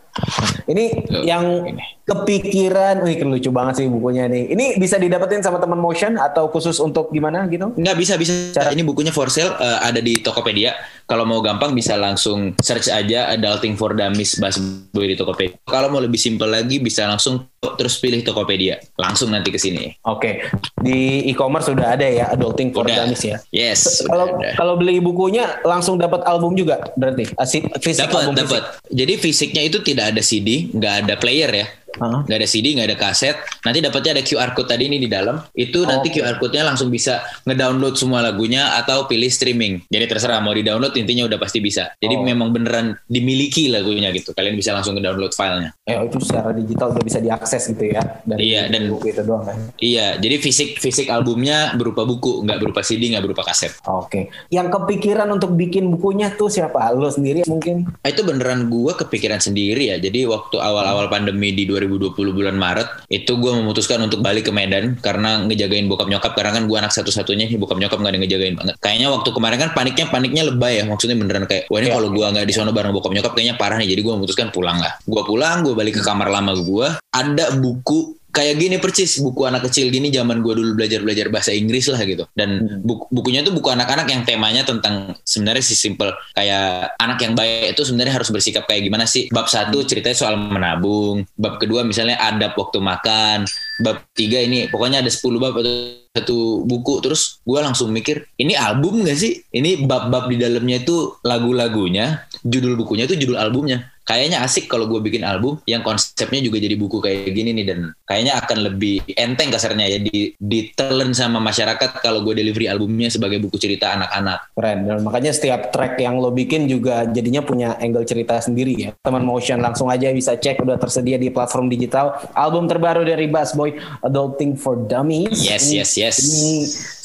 Ini 0.67 0.85
Tuh, 1.07 1.23
yang 1.23 1.63
ini. 1.63 1.83
kepikiran, 2.03 3.03
wih 3.07 3.15
lucu 3.23 3.49
banget 3.55 3.83
sih 3.83 3.87
bukunya 3.87 4.27
nih. 4.27 4.51
Ini 4.51 4.65
bisa 4.75 4.99
didapetin 4.99 5.39
sama 5.39 5.63
teman 5.63 5.79
motion 5.79 6.19
atau 6.19 6.51
khusus 6.51 6.75
untuk 6.83 7.11
gimana 7.15 7.47
gitu? 7.47 7.71
Nggak 7.75 7.95
bisa 7.95 8.13
bisa. 8.19 8.33
Cara... 8.51 8.75
Ini 8.75 8.83
bukunya 8.83 9.15
for 9.15 9.31
sale 9.31 9.55
uh, 9.55 9.79
ada 9.79 10.03
di 10.03 10.19
Tokopedia. 10.19 10.75
Kalau 11.07 11.23
mau 11.23 11.39
gampang 11.39 11.71
bisa 11.71 11.95
langsung 11.95 12.51
search 12.59 12.91
aja 12.91 13.31
Adulting 13.31 13.79
for 13.79 13.95
Dummies 13.95 14.35
Bass 14.43 14.59
Boy 14.91 15.07
di 15.07 15.15
Tokopedia. 15.15 15.55
Kalau 15.63 15.87
mau 15.87 16.03
lebih 16.03 16.19
simpel 16.19 16.51
lagi 16.51 16.83
bisa 16.83 17.07
langsung 17.07 17.47
terus 17.79 17.95
pilih 18.03 18.19
Tokopedia. 18.27 18.75
Langsung 18.99 19.31
nanti 19.31 19.47
ke 19.47 19.55
sini. 19.55 19.95
Oke. 20.03 20.43
Okay. 20.43 20.83
Di 20.83 21.31
e-commerce 21.31 21.71
sudah 21.71 21.95
ada 21.95 22.03
ya 22.03 22.35
Adulting 22.35 22.75
for 22.75 22.83
udah. 22.83 23.07
Dummies 23.07 23.23
ya. 23.23 23.39
Yes. 23.55 24.03
Kalau 24.03 24.35
kalau 24.59 24.75
beli 24.75 24.99
bukunya 24.99 25.63
langsung 25.63 25.95
dapat 25.95 26.27
album 26.27 26.59
juga 26.59 26.91
berarti. 26.99 27.31
Fisik 27.79 28.03
dapat 28.03 28.35
dapat. 28.35 28.63
Jadi 28.91 29.13
fisiknya 29.15 29.63
itu 29.63 29.79
tidak 29.79 30.06
ada 30.13 30.21
CD, 30.23 30.69
nggak 30.71 30.93
ada 31.03 31.13
player 31.19 31.51
ya 31.51 31.67
nggak 31.97 32.37
ada 32.37 32.47
CD 32.47 32.77
nggak 32.77 32.87
ada 32.93 32.97
kaset. 32.97 33.35
Nanti 33.65 33.79
dapatnya 33.83 34.21
ada 34.21 34.23
QR 34.23 34.51
code 34.53 34.69
tadi 34.69 34.87
ini 34.87 34.97
di 35.01 35.09
dalam. 35.09 35.41
Itu 35.53 35.83
oh, 35.83 35.89
nanti 35.89 36.13
okay. 36.13 36.23
QR 36.23 36.37
code-nya 36.39 36.63
langsung 36.63 36.93
bisa 36.93 37.25
ngedownload 37.43 37.97
semua 37.97 38.23
lagunya 38.23 38.77
atau 38.79 39.09
pilih 39.09 39.29
streaming. 39.29 39.83
Jadi 39.89 40.05
terserah 40.07 40.39
mau 40.39 40.53
di 40.53 40.63
download 40.63 40.95
intinya 40.95 41.27
udah 41.27 41.39
pasti 41.41 41.59
bisa. 41.59 41.91
Jadi 41.99 42.15
oh. 42.17 42.23
memang 42.23 42.53
beneran 42.53 42.95
dimiliki 43.09 43.67
lagunya 43.67 44.13
gitu. 44.13 44.31
Kalian 44.31 44.55
bisa 44.55 44.71
langsung 44.71 44.95
ngedownload 44.95 45.33
filenya. 45.33 45.71
Eh 45.83 45.97
itu 46.07 46.17
secara 46.23 46.53
digital 46.53 46.93
udah 46.93 47.03
bisa 47.03 47.19
diakses 47.19 47.63
gitu 47.73 47.83
ya. 47.91 48.01
Dari 48.23 48.39
iya 48.47 48.61
dan 48.71 48.87
buku 48.91 49.11
itu 49.11 49.21
doang 49.25 49.43
kan? 49.47 49.57
iya 49.81 50.15
jadi 50.19 50.39
fisik 50.39 50.79
fisik 50.79 51.07
albumnya 51.11 51.73
berupa 51.75 52.03
buku 52.03 52.43
nggak 52.43 52.59
berupa 52.59 52.81
CD 52.85 53.11
nggak 53.11 53.25
berupa 53.25 53.43
kaset. 53.47 53.75
Oke. 53.87 54.07
Okay. 54.07 54.23
yang 54.53 54.71
kepikiran 54.71 55.27
untuk 55.31 55.53
bikin 55.55 55.91
bukunya 55.91 56.31
tuh 56.35 56.47
siapa? 56.51 56.91
Lo 56.95 57.11
sendiri 57.11 57.43
mungkin? 57.47 57.87
Itu 58.03 58.23
beneran 58.23 58.67
gua 58.71 58.95
kepikiran 58.95 59.39
sendiri 59.39 59.95
ya. 59.95 59.97
Jadi 59.99 60.27
waktu 60.27 60.57
awal-awal 60.59 61.07
pandemi 61.07 61.51
di 61.55 61.63
2000 61.67 61.86
2020 61.87 62.35
bulan 62.35 62.55
Maret 62.59 63.07
itu 63.07 63.31
gue 63.39 63.51
memutuskan 63.55 64.03
untuk 64.03 64.19
balik 64.19 64.47
ke 64.47 64.53
Medan 64.53 64.99
karena 64.99 65.41
ngejagain 65.47 65.87
bokap 65.87 66.11
nyokap. 66.11 66.35
Karena 66.35 66.51
kan 66.53 66.63
gue 66.67 66.77
anak 66.77 66.91
satu-satunya 66.91 67.47
bokap 67.55 67.79
nyokap 67.79 67.97
gak 68.03 68.11
ada 68.11 68.19
ngejagain 68.19 68.55
banget. 68.59 68.75
Kayaknya 68.83 69.07
waktu 69.15 69.29
kemarin 69.31 69.57
kan 69.57 69.69
paniknya 69.71 70.05
paniknya 70.11 70.43
lebay 70.51 70.73
ya. 70.79 70.83
Maksudnya 70.85 71.15
beneran 71.15 71.47
kayak 71.47 71.71
wah 71.71 71.79
ini 71.79 71.89
yeah. 71.89 71.95
kalau 71.95 72.09
gue 72.11 72.25
nggak 72.27 72.45
di 72.45 72.53
sana 72.53 72.69
bareng 72.75 72.91
bokap 72.91 73.11
nyokap 73.15 73.31
kayaknya 73.33 73.55
parah 73.55 73.77
nih. 73.79 73.89
Jadi 73.95 74.01
gue 74.03 74.13
memutuskan 74.13 74.47
pulang 74.51 74.77
lah. 74.83 74.93
Gue 75.07 75.23
pulang 75.23 75.63
gue 75.63 75.73
balik 75.73 75.97
ke 75.97 76.03
kamar 76.03 76.27
lama 76.29 76.53
gue 76.53 76.87
ada 77.15 77.45
buku 77.57 78.17
kayak 78.37 78.61
gini 78.61 78.77
percis 78.77 79.17
buku 79.17 79.49
anak 79.49 79.65
kecil 79.65 79.89
gini 79.89 80.13
zaman 80.13 80.45
gue 80.45 80.53
dulu 80.53 80.77
belajar 80.77 81.01
belajar 81.01 81.33
bahasa 81.33 81.49
Inggris 81.49 81.89
lah 81.89 81.97
gitu. 82.05 82.29
Dan 82.37 82.61
hmm. 82.61 82.85
buku, 82.85 83.09
bukunya 83.09 83.41
tuh 83.41 83.57
buku 83.57 83.73
anak-anak 83.73 84.05
yang 84.13 84.21
temanya 84.21 84.61
tentang 84.61 85.17
sebenarnya 85.25 85.65
sih 85.65 85.73
simple. 85.73 86.13
Kayak 86.37 86.93
anak 87.01 87.17
yang 87.25 87.33
baik 87.33 87.73
itu 87.73 87.81
sebenarnya 87.81 88.13
harus 88.21 88.29
bersikap 88.29 88.69
kayak 88.69 88.85
gimana 88.85 89.09
sih? 89.09 89.25
Bab 89.33 89.49
satu 89.49 89.81
ceritanya 89.81 90.13
soal 90.13 90.37
menabung 90.37 91.25
bab 91.33 91.57
kedua 91.57 91.81
misalnya 91.81 92.21
adab 92.21 92.53
waktu 92.53 92.77
makan 92.77 93.49
bab 93.81 94.05
tiga 94.13 94.37
ini 94.37 94.69
pokoknya 94.69 95.01
ada 95.01 95.09
10 95.09 95.41
bab 95.41 95.57
atau 95.57 95.73
satu 96.13 96.37
buku. 96.65 97.01
Terus 97.01 97.41
gue 97.41 97.59
langsung 97.61 97.89
mikir 97.89 98.29
ini 98.37 98.53
album 98.53 99.01
gak 99.01 99.17
sih? 99.17 99.41
Ini 99.49 99.89
bab-bab 99.89 100.29
di 100.29 100.37
dalamnya 100.37 100.85
itu 100.85 101.17
lagu-lagunya 101.25 102.29
judul 102.45 102.77
bukunya 102.77 103.09
itu 103.09 103.17
judul 103.17 103.37
albumnya 103.41 103.96
kayaknya 104.07 104.39
asik 104.41 104.71
kalau 104.71 104.87
gue 104.87 105.03
bikin 105.03 105.27
album 105.27 105.59
yang 105.67 105.83
konsepnya 105.83 106.39
juga 106.39 106.63
jadi 106.63 106.79
buku 106.79 107.03
kayak 107.03 107.27
gini 107.35 107.51
nih 107.51 107.65
dan 107.67 107.79
kayaknya 108.07 108.39
akan 108.39 108.57
lebih 108.71 109.03
enteng 109.19 109.51
kasarnya 109.51 109.85
ya 109.91 109.99
di 109.99 110.31
ditelen 110.39 111.11
sama 111.11 111.43
masyarakat 111.43 111.99
kalau 111.99 112.23
gue 112.23 112.39
delivery 112.39 112.71
albumnya 112.71 113.11
sebagai 113.11 113.43
buku 113.43 113.59
cerita 113.59 113.91
anak-anak. 113.99 114.55
Keren. 114.55 114.79
Dan 114.87 114.97
makanya 115.03 115.35
setiap 115.35 115.75
track 115.75 115.99
yang 115.99 116.23
lo 116.23 116.31
bikin 116.31 116.71
juga 116.71 117.03
jadinya 117.03 117.43
punya 117.43 117.75
angle 117.83 118.07
cerita 118.07 118.39
sendiri 118.39 118.73
ya. 118.79 118.89
Teman 119.03 119.27
Motion 119.27 119.59
langsung 119.59 119.91
aja 119.91 120.07
bisa 120.15 120.39
cek 120.39 120.63
udah 120.63 120.79
tersedia 120.79 121.19
di 121.19 121.27
platform 121.27 121.67
digital. 121.67 122.15
Album 122.31 122.71
terbaru 122.71 123.03
dari 123.03 123.27
Bass 123.27 123.51
Boy 123.51 123.75
Adulting 124.07 124.55
for 124.55 124.79
Dummies. 124.87 125.43
Yes, 125.43 125.67
Ini- 125.67 125.83
yes, 125.83 125.91
yes. 125.99 126.15
Ini 126.23 126.51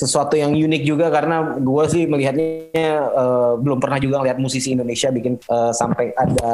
sesuatu 0.06 0.38
yang 0.38 0.54
unik 0.54 0.82
juga 0.87 1.11
karena 1.11 1.59
gue 1.59 1.85
sih 1.90 2.06
melihatnya 2.06 2.47
eh, 3.11 3.52
belum 3.59 3.82
pernah 3.82 3.99
juga 3.99 4.23
ngeliat 4.23 4.38
musisi 4.38 4.71
Indonesia 4.71 5.11
bikin 5.11 5.35
eh, 5.42 5.73
sampai 5.75 6.14
ada 6.14 6.52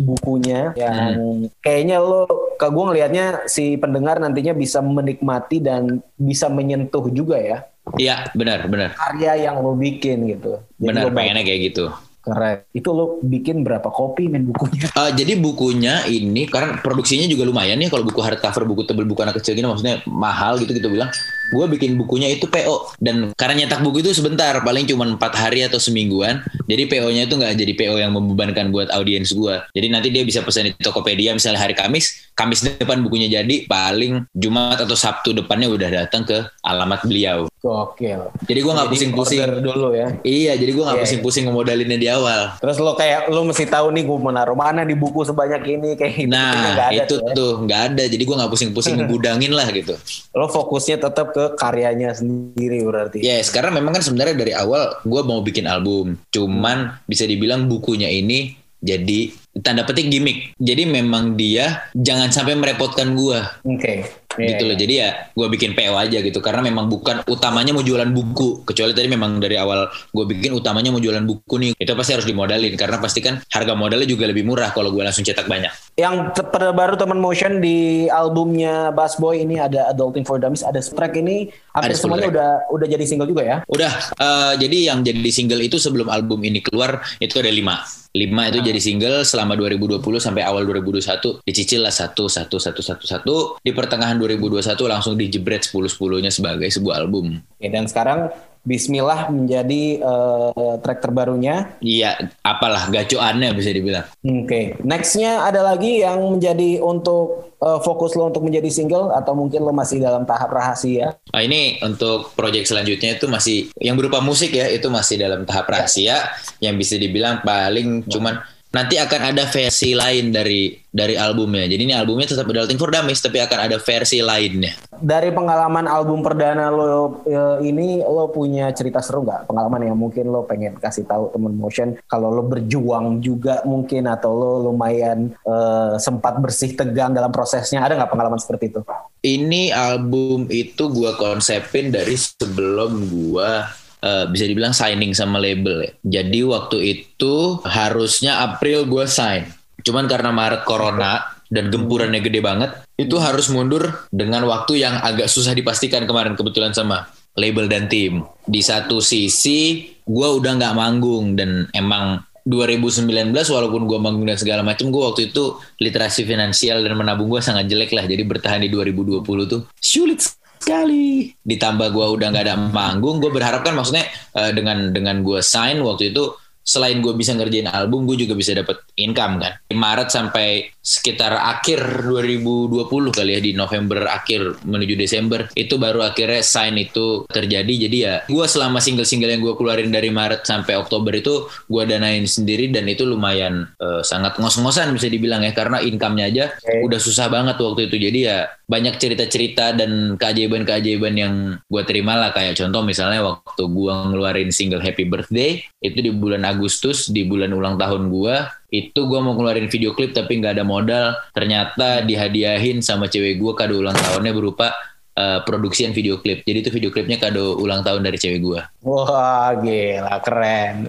bukunya 0.00 0.72
yang 0.78 1.50
kayaknya 1.60 1.98
lo 2.00 2.26
ke 2.56 2.66
gue 2.68 2.84
ngelihatnya 2.84 3.24
si 3.48 3.76
pendengar 3.80 4.20
nantinya 4.20 4.52
bisa 4.52 4.78
menikmati 4.84 5.58
dan 5.60 6.00
bisa 6.16 6.46
menyentuh 6.52 7.08
juga 7.10 7.40
ya 7.40 7.58
Iya, 7.98 8.30
benar, 8.36 8.70
benar. 8.70 8.94
karya 8.94 9.50
yang 9.50 9.66
lo 9.66 9.74
bikin 9.74 10.28
gitu. 10.30 10.62
Jadi 10.78 10.94
Benar, 10.94 11.10
pengennya 11.10 11.42
kayak 11.42 11.60
gitu. 11.72 11.84
Keren. 12.20 12.60
Itu 12.76 12.92
lo 12.92 13.18
bikin 13.24 13.64
berapa 13.64 13.88
kopi 13.88 14.28
men 14.28 14.52
bukunya? 14.52 14.86
Eh, 14.92 15.10
jadi 15.16 15.32
bukunya 15.40 16.04
ini 16.04 16.44
karena 16.46 16.76
produksinya 16.84 17.24
juga 17.24 17.48
lumayan 17.48 17.80
nih 17.80 17.88
kalau 17.88 18.04
buku 18.04 18.20
hardcover 18.20 18.68
buku 18.68 18.84
tebel 18.84 19.08
buku 19.08 19.24
anak 19.24 19.40
kecil 19.40 19.56
gini 19.56 19.64
maksudnya 19.64 20.04
mahal 20.04 20.60
gitu 20.60 20.76
gitu 20.76 20.92
bilang 20.92 21.08
gue 21.50 21.66
bikin 21.76 21.98
bukunya 21.98 22.30
itu 22.30 22.46
PO 22.46 22.94
dan 23.02 23.34
karena 23.34 23.66
nyetak 23.66 23.82
buku 23.82 24.06
itu 24.06 24.14
sebentar 24.14 24.62
paling 24.62 24.86
cuma 24.86 25.02
empat 25.04 25.34
hari 25.34 25.66
atau 25.66 25.82
semingguan 25.82 26.40
jadi 26.70 26.86
PO-nya 26.86 27.26
itu 27.26 27.34
nggak 27.34 27.54
jadi 27.58 27.72
PO 27.74 27.94
yang 27.98 28.14
membebankan 28.14 28.70
buat 28.70 28.86
audiens 28.94 29.34
gue 29.34 29.54
jadi 29.74 29.86
nanti 29.90 30.14
dia 30.14 30.22
bisa 30.22 30.46
pesan 30.46 30.70
di 30.70 30.72
Tokopedia 30.78 31.34
misalnya 31.34 31.58
hari 31.58 31.74
Kamis 31.74 32.30
Kamis 32.38 32.62
depan 32.62 33.02
bukunya 33.02 33.26
jadi 33.26 33.66
paling 33.66 34.30
Jumat 34.32 34.78
atau 34.80 34.94
Sabtu 34.94 35.34
depannya 35.34 35.66
udah 35.68 36.06
datang 36.06 36.22
ke 36.22 36.38
alamat 36.62 37.02
beliau 37.04 37.50
Gokil. 37.60 38.32
jadi 38.48 38.60
gue 38.64 38.72
nggak 38.72 38.88
pusing-pusing 38.88 39.40
dulu 39.60 39.92
ya. 39.92 40.08
iya 40.24 40.56
jadi 40.56 40.70
gue 40.72 40.80
nggak 40.80 40.96
Iya, 40.96 41.04
pusing-pusing 41.08 41.44
ngemodalinnya 41.48 41.96
di 41.96 42.08
awal 42.08 42.52
Terus 42.60 42.76
lo 42.76 42.92
kayak 42.92 43.32
lo 43.32 43.40
mesti 43.44 43.64
tahu 43.64 43.88
nih 43.92 44.04
gue 44.04 44.16
mau 44.20 44.32
naruh 44.32 44.56
mana 44.56 44.84
di 44.84 44.92
buku 44.92 45.24
sebanyak 45.24 45.62
ini 45.64 45.90
kayak 45.96 46.12
gitu. 46.12 46.28
Nah 46.28 46.76
Nggak 46.76 46.88
ada 46.92 47.04
itu 47.04 47.14
tuh 47.32 47.52
ya. 47.56 47.62
nggak 47.64 47.80
ada, 47.92 48.04
jadi 48.04 48.22
gue 48.24 48.36
nggak 48.36 48.50
pusing-pusing 48.52 48.94
ngegudangin 49.00 49.52
lah 49.52 49.68
gitu. 49.72 49.94
Lo 50.36 50.46
fokusnya 50.48 51.00
tetap 51.00 51.32
ke 51.32 51.39
karyanya 51.56 52.10
sendiri 52.12 52.84
berarti. 52.84 53.22
Yes, 53.22 53.48
karena 53.52 53.72
memang 53.74 53.96
kan 53.96 54.02
sebenarnya 54.04 54.36
dari 54.36 54.52
awal 54.52 55.00
gue 55.02 55.22
mau 55.24 55.40
bikin 55.40 55.64
album, 55.64 56.18
cuman 56.34 57.00
bisa 57.08 57.24
dibilang 57.24 57.66
bukunya 57.70 58.08
ini 58.10 58.60
jadi 58.80 59.28
tanda 59.60 59.84
petik 59.84 60.08
gimmick. 60.08 60.56
Jadi 60.56 60.88
memang 60.88 61.36
dia 61.36 61.84
jangan 61.92 62.32
sampai 62.32 62.56
merepotkan 62.56 63.12
gue 63.12 63.38
Oke. 63.68 64.08
Iya, 64.38 64.56
gitu 64.56 64.62
loh. 64.70 64.76
iya. 64.78 64.80
Jadi 64.80 64.94
ya 64.94 65.08
gue 65.34 65.46
bikin 65.50 65.74
PO 65.74 65.94
aja 65.98 66.18
gitu 66.22 66.38
karena 66.38 66.62
memang 66.62 66.86
bukan 66.88 67.26
utamanya 67.28 67.76
mau 67.76 67.84
jualan 67.84 68.08
buku. 68.08 68.64
Kecuali 68.64 68.96
tadi 68.96 69.10
memang 69.10 69.42
dari 69.42 69.60
awal 69.60 69.90
gue 69.90 70.24
bikin 70.24 70.56
utamanya 70.56 70.94
mau 70.94 71.02
jualan 71.02 71.22
buku 71.26 71.54
nih. 71.60 71.70
Itu 71.76 71.92
pasti 71.92 72.16
harus 72.16 72.24
dimodalin 72.24 72.72
karena 72.78 72.96
pasti 73.02 73.20
kan 73.20 73.42
harga 73.52 73.74
modalnya 73.76 74.08
juga 74.08 74.30
lebih 74.30 74.48
murah 74.48 74.72
kalau 74.72 74.94
gue 74.94 75.02
langsung 75.04 75.26
cetak 75.26 75.44
banyak. 75.44 75.89
Yang 76.00 76.14
te- 76.32 76.48
terbaru 76.48 76.96
teman 76.96 77.20
motion 77.20 77.60
di 77.60 78.08
albumnya 78.08 78.88
Bass 78.88 79.20
Boy 79.20 79.44
ini 79.44 79.60
ada 79.60 79.92
Adulting 79.92 80.24
for 80.24 80.40
Dummies, 80.40 80.64
ada 80.64 80.80
track 80.80 81.12
ini 81.14 81.52
hampir 81.70 81.92
Ada 81.92 81.96
10 81.96 82.02
semuanya 82.02 82.24
track. 82.24 82.32
udah 82.32 82.50
udah 82.72 82.86
jadi 82.88 83.04
single 83.04 83.28
juga 83.28 83.42
ya. 83.44 83.56
Udah, 83.68 83.92
eh, 84.16 84.52
jadi 84.56 84.76
yang 84.88 85.04
jadi 85.04 85.28
single 85.28 85.60
itu 85.60 85.76
sebelum 85.76 86.08
album 86.08 86.40
ini 86.40 86.64
keluar 86.64 87.04
itu 87.18 87.36
ada 87.36 87.52
lima. 87.52 87.84
Lima 88.10 88.50
itu 88.50 88.58
jadi 88.58 88.80
single 88.80 89.22
selama 89.22 89.54
2020 89.54 90.00
sampai 90.18 90.42
awal 90.42 90.66
2021 90.66 91.44
dicicil 91.44 91.86
lah 91.86 91.94
satu 91.94 92.26
satu 92.26 92.58
satu 92.58 92.82
satu 92.82 93.04
satu 93.06 93.34
di 93.60 93.70
pertengahan 93.70 94.18
2021 94.18 94.66
langsung 94.88 95.14
dijebret 95.14 95.62
10 95.62 95.86
10 95.86 96.18
nya 96.18 96.32
sebagai 96.32 96.66
sebuah 96.66 96.98
album. 96.98 97.38
Oke, 97.38 97.68
dan 97.68 97.86
sekarang 97.86 98.34
Bismillah 98.70 99.34
menjadi 99.34 99.98
eh, 99.98 100.74
track 100.78 101.02
terbarunya. 101.02 101.74
Iya, 101.82 102.30
apalah 102.46 102.86
gacoannya 102.86 103.50
bisa 103.50 103.74
dibilang. 103.74 104.06
Oke, 104.22 104.78
nextnya 104.86 105.42
ada 105.42 105.66
lagi 105.66 106.06
yang 106.06 106.38
menjadi 106.38 106.78
untuk 106.78 107.50
eh, 107.58 107.80
fokus 107.82 108.14
lo 108.14 108.30
untuk 108.30 108.46
menjadi 108.46 108.70
single 108.70 109.10
atau 109.10 109.34
mungkin 109.34 109.66
lo 109.66 109.74
masih 109.74 109.98
dalam 109.98 110.22
tahap 110.22 110.54
rahasia? 110.54 111.18
Nah, 111.34 111.42
ini 111.42 111.82
untuk 111.82 112.30
project 112.38 112.70
selanjutnya 112.70 113.18
itu 113.18 113.26
masih 113.26 113.74
yang 113.82 113.98
berupa 113.98 114.22
musik 114.22 114.54
ya, 114.54 114.70
itu 114.70 114.86
masih 114.86 115.18
dalam 115.18 115.42
tahap 115.42 115.66
rahasia 115.66 116.30
yang 116.62 116.78
bisa 116.78 116.94
dibilang 116.94 117.42
paling 117.42 118.06
cuman 118.06 118.38
nanti 118.70 118.94
akan 119.02 119.34
ada 119.34 119.50
versi 119.50 119.98
lain 119.98 120.30
dari 120.30 120.70
dari 120.90 121.14
albumnya. 121.14 121.66
Jadi 121.70 121.90
ini 121.90 121.94
albumnya 121.94 122.26
tetap 122.26 122.46
Adulting 122.46 122.78
for 122.78 122.90
Dummies 122.90 123.22
tapi 123.22 123.42
akan 123.42 123.58
ada 123.70 123.76
versi 123.78 124.22
lainnya. 124.22 124.74
Dari 124.90 125.30
pengalaman 125.34 125.86
album 125.86 126.22
perdana 126.22 126.70
lo 126.70 127.22
eh, 127.26 127.66
ini, 127.66 128.02
lo 128.02 128.30
punya 128.30 128.70
cerita 128.74 129.02
seru 129.02 129.26
nggak? 129.26 129.50
Pengalaman 129.50 129.90
yang 129.90 129.98
mungkin 129.98 130.30
lo 130.30 130.46
pengen 130.46 130.78
kasih 130.78 131.06
tahu 131.06 131.34
temen 131.34 131.54
motion 131.58 131.98
kalau 132.06 132.30
lo 132.30 132.46
berjuang 132.46 133.22
juga 133.22 133.62
mungkin 133.66 134.06
atau 134.06 134.30
lo 134.34 134.52
lumayan 134.70 135.34
eh, 135.34 135.94
sempat 135.98 136.38
bersih 136.38 136.74
tegang 136.78 137.14
dalam 137.14 137.30
prosesnya. 137.34 137.82
Ada 137.82 137.98
nggak 137.98 138.10
pengalaman 138.10 138.38
seperti 138.38 138.70
itu? 138.70 138.80
Ini 139.20 139.74
album 139.74 140.46
itu 140.50 140.90
gua 140.90 141.18
konsepin 141.18 141.90
dari 141.90 142.14
sebelum 142.18 143.08
gua 143.10 143.80
eh, 144.00 144.24
bisa 144.28 144.44
dibilang 144.48 144.74
signing 144.74 145.12
sama 145.12 145.38
label 145.40 145.84
ya. 145.84 145.92
Jadi 146.20 146.40
waktu 146.44 146.78
itu 146.80 147.60
harusnya 147.64 148.44
April 148.44 148.88
gua 148.88 149.06
sign. 149.06 149.46
Cuman 149.80 150.08
karena 150.08 150.32
Maret 150.32 150.68
corona 150.68 151.40
dan 151.48 151.72
gempurannya 151.72 152.20
gede 152.20 152.40
banget, 152.44 152.70
itu 153.00 153.16
harus 153.16 153.48
mundur 153.48 154.06
dengan 154.12 154.44
waktu 154.46 154.84
yang 154.84 155.00
agak 155.00 155.26
susah 155.26 155.56
dipastikan 155.56 156.04
kemarin 156.04 156.36
kebetulan 156.36 156.76
sama 156.76 157.08
label 157.34 157.66
dan 157.66 157.88
tim. 157.88 158.24
Di 158.44 158.60
satu 158.60 159.00
sisi 159.00 159.88
gua 160.04 160.36
udah 160.36 160.58
nggak 160.58 160.76
manggung 160.76 161.38
dan 161.38 161.70
emang 161.72 162.20
2019 162.48 163.36
walaupun 163.36 163.84
gua 163.84 164.00
manggung 164.00 164.24
dan 164.24 164.40
segala 164.40 164.64
macam 164.64 164.88
gua 164.88 165.12
waktu 165.12 165.30
itu 165.30 165.60
literasi 165.78 166.24
finansial 166.24 166.80
dan 166.80 166.96
menabung 166.96 167.28
gua 167.28 167.44
sangat 167.44 167.68
jelek 167.68 167.92
lah 167.92 168.08
jadi 168.08 168.24
bertahan 168.24 168.64
di 168.64 168.72
2020 168.72 169.22
tuh 169.44 169.68
sulit 169.76 170.24
sekali. 170.60 171.32
Ditambah 171.42 171.88
gua 171.90 172.12
udah 172.14 172.26
nggak 172.30 172.44
ada 172.46 172.56
manggung 172.56 173.18
gue 173.18 173.32
berharap 173.32 173.64
kan 173.64 173.74
maksudnya 173.74 174.06
eh, 174.36 174.52
dengan 174.52 174.92
dengan 174.92 175.24
gue 175.24 175.40
sign 175.40 175.80
waktu 175.80 176.12
itu 176.12 176.30
selain 176.70 177.02
gue 177.02 177.10
bisa 177.18 177.34
ngerjain 177.34 177.66
album 177.66 178.06
gue 178.06 178.22
juga 178.22 178.38
bisa 178.38 178.54
dapat 178.54 178.78
income 178.94 179.42
kan. 179.42 179.58
Di 179.66 179.74
Maret 179.74 180.14
sampai 180.14 180.70
sekitar 180.78 181.34
akhir 181.34 182.06
2020 182.06 182.86
kali 183.10 183.30
ya 183.34 183.40
di 183.42 183.52
November 183.58 184.06
akhir 184.06 184.62
menuju 184.62 184.94
Desember 184.94 185.50
itu 185.58 185.74
baru 185.82 186.06
akhirnya 186.06 186.46
sign 186.46 186.78
itu 186.78 187.26
terjadi. 187.26 187.90
Jadi 187.90 187.96
ya 187.98 188.22
gue 188.22 188.46
selama 188.46 188.78
single-single 188.78 189.34
yang 189.34 189.42
gue 189.42 189.54
keluarin 189.58 189.90
dari 189.90 190.14
Maret 190.14 190.46
sampai 190.46 190.78
Oktober 190.78 191.10
itu 191.10 191.50
gue 191.66 191.82
danain 191.84 192.22
sendiri 192.22 192.70
dan 192.70 192.86
itu 192.86 193.02
lumayan 193.02 193.66
eh, 193.82 194.06
sangat 194.06 194.38
ngos-ngosan 194.38 194.94
bisa 194.94 195.10
dibilang 195.10 195.42
ya 195.42 195.50
karena 195.50 195.82
income-nya 195.82 196.24
aja 196.30 196.44
Oke. 196.54 196.86
udah 196.86 197.00
susah 197.02 197.26
banget 197.26 197.58
waktu 197.58 197.90
itu. 197.90 197.96
Jadi 197.98 198.18
ya 198.30 198.46
banyak 198.70 199.02
cerita-cerita 199.02 199.74
dan 199.74 200.14
keajaiban-keajaiban 200.14 201.14
yang 201.18 201.34
gue 201.66 201.82
terima 201.82 202.14
lah 202.14 202.30
kayak 202.30 202.54
contoh 202.54 202.86
misalnya 202.86 203.26
waktu 203.26 203.66
gue 203.66 203.94
ngeluarin 204.14 204.54
single 204.54 204.78
Happy 204.78 205.10
Birthday 205.10 205.58
itu 205.82 205.98
di 205.98 206.14
bulan 206.14 206.46
Agustus 206.46 206.59
di 207.08 207.24
bulan 207.24 207.54
ulang 207.56 207.80
tahun 207.80 208.12
gue 208.12 208.36
itu 208.70 209.00
gue 209.02 209.18
mau 209.18 209.34
ngeluarin 209.34 209.66
video 209.66 209.96
klip 209.96 210.14
tapi 210.14 210.38
nggak 210.38 210.60
ada 210.60 210.64
modal. 210.64 211.06
Ternyata 211.34 212.06
dihadiahin 212.06 212.84
sama 212.84 213.10
cewek 213.10 213.40
gue 213.40 213.52
kado 213.56 213.82
ulang 213.82 213.96
tahunnya 213.96 214.32
berupa 214.34 214.72
eh, 215.20 215.38
produksian 215.44 215.92
video 215.92 216.16
klip 216.24 216.40
jadi 216.48 216.64
itu 216.64 216.72
video 216.72 216.88
klipnya 216.88 217.20
kado 217.20 217.60
ulang 217.60 217.84
tahun 217.84 218.00
dari 218.00 218.16
cewek 218.16 218.40
gue 218.40 218.60
Wah 218.80 219.52
gila 219.60 220.24
keren. 220.24 220.88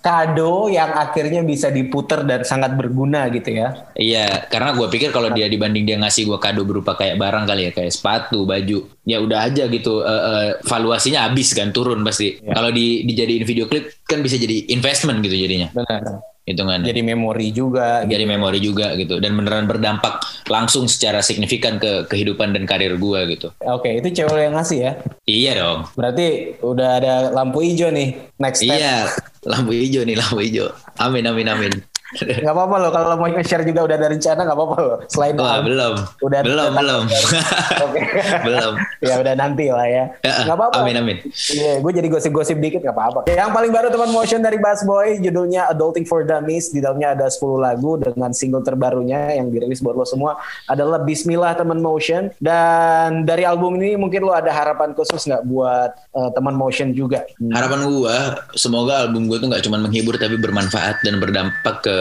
Kado 0.00 0.72
yang 0.72 0.96
akhirnya 0.96 1.44
bisa 1.44 1.68
diputer 1.68 2.24
dan 2.24 2.40
sangat 2.40 2.72
berguna 2.72 3.28
gitu 3.28 3.52
ya. 3.52 3.92
Iya, 3.92 4.48
karena 4.48 4.72
gue 4.72 4.88
pikir 4.88 5.12
kalau 5.12 5.28
dia 5.28 5.44
dibanding 5.44 5.84
dia 5.84 6.00
ngasih 6.00 6.24
gue 6.24 6.38
kado 6.40 6.64
berupa 6.64 6.96
kayak 6.96 7.20
barang 7.20 7.44
kali 7.44 7.68
ya, 7.68 7.72
kayak 7.76 7.92
sepatu, 7.92 8.48
baju, 8.48 8.88
ya 9.04 9.20
udah 9.20 9.44
aja 9.44 9.68
gitu. 9.68 10.00
eh, 10.00 10.08
eh, 10.08 10.50
valuasinya 10.64 11.28
habis 11.28 11.52
kan, 11.52 11.68
turun 11.68 12.00
pasti. 12.00 12.40
Ya. 12.40 12.56
Kalau 12.56 12.72
di 12.72 13.04
dijadiin 13.04 13.44
video 13.44 13.68
klip 13.68 13.92
kan 14.08 14.24
bisa 14.24 14.40
jadi 14.40 14.72
investment 14.72 15.20
gitu 15.20 15.36
jadinya, 15.36 15.68
Benar. 15.76 16.31
Hitungannya. 16.48 16.88
Jadi 16.90 17.02
memori 17.06 17.48
juga. 17.54 18.02
Jadi 18.02 18.24
memori 18.26 18.58
juga 18.58 18.94
gitu, 18.98 19.22
dan 19.22 19.34
beneran 19.38 19.70
berdampak 19.70 20.22
langsung 20.50 20.90
secara 20.90 21.22
signifikan 21.22 21.78
ke 21.78 22.06
kehidupan 22.10 22.54
dan 22.54 22.66
karir 22.66 22.98
gue 22.98 23.20
gitu. 23.36 23.48
Oke 23.62 24.02
itu 24.02 24.22
cewek 24.22 24.50
yang 24.50 24.54
ngasih 24.58 24.78
ya. 24.78 24.92
Iya 25.28 25.52
dong. 25.62 25.80
Berarti 25.94 26.58
udah 26.62 26.90
ada 26.98 27.14
lampu 27.30 27.62
hijau 27.62 27.94
nih 27.94 28.18
next 28.42 28.66
step. 28.66 28.74
Iya, 28.74 29.10
lampu 29.46 29.72
hijau 29.76 30.02
nih, 30.02 30.16
lampu 30.18 30.38
hijau. 30.42 30.68
Amin, 30.98 31.24
amin, 31.26 31.46
amin. 31.46 31.72
Gak 32.12 32.52
apa-apa 32.52 32.76
loh 32.76 32.90
kalau 32.92 33.16
mau 33.16 33.28
nge-share 33.28 33.64
juga 33.64 33.88
udah 33.88 33.96
ada 33.96 34.08
rencana 34.12 34.40
gak 34.44 34.56
apa-apa 34.56 34.76
loh. 34.84 34.98
Selain 35.08 35.32
Wah, 35.36 35.58
album. 35.58 35.64
belum. 35.72 35.94
Udah 36.20 36.40
belum, 36.44 36.70
belum. 36.76 37.02
Oke. 37.88 38.00
belum. 38.44 38.72
ya 39.00 39.14
udah 39.18 39.34
nanti 39.34 39.66
lah 39.72 39.86
ya. 39.88 40.04
Ya, 40.20 40.32
Gak 40.44 40.56
apa-apa. 40.56 40.84
amin, 40.84 40.96
amin. 41.00 41.16
Iya, 41.30 41.80
gue 41.80 41.92
jadi 41.92 42.08
gosip-gosip 42.12 42.60
dikit 42.60 42.84
gak 42.84 42.92
apa-apa. 42.92 43.24
Yang 43.26 43.50
paling 43.50 43.72
baru 43.72 43.88
teman 43.88 44.10
motion 44.12 44.40
dari 44.44 44.60
Bass 44.60 44.84
Boy, 44.84 45.18
judulnya 45.24 45.72
Adulting 45.72 46.04
for 46.04 46.20
Dummies. 46.22 46.68
Di 46.68 46.84
dalamnya 46.84 47.16
ada 47.16 47.26
10 47.32 47.40
lagu 47.56 47.96
dengan 47.96 48.30
single 48.36 48.60
terbarunya 48.60 49.38
yang 49.38 49.48
dirilis 49.48 49.80
buat 49.80 49.96
lo 49.96 50.04
semua 50.04 50.36
adalah 50.68 51.00
Bismillah 51.00 51.56
teman 51.56 51.80
motion. 51.80 52.28
Dan 52.36 53.24
dari 53.24 53.48
album 53.48 53.80
ini 53.80 53.96
mungkin 53.96 54.26
lo 54.26 54.36
ada 54.36 54.52
harapan 54.52 54.92
khusus 54.92 55.24
nggak 55.24 55.44
buat 55.48 55.90
eh, 56.12 56.30
teman 56.36 56.54
motion 56.54 56.92
juga? 56.92 57.24
Hmm. 57.40 57.52
Harapan 57.56 57.80
gua 57.88 58.16
semoga 58.52 59.08
album 59.08 59.26
gua 59.30 59.40
tuh 59.40 59.48
nggak 59.48 59.64
cuma 59.64 59.80
menghibur 59.80 60.20
tapi 60.20 60.36
bermanfaat 60.36 61.00
dan 61.02 61.16
berdampak 61.16 61.76
ke 61.80 61.96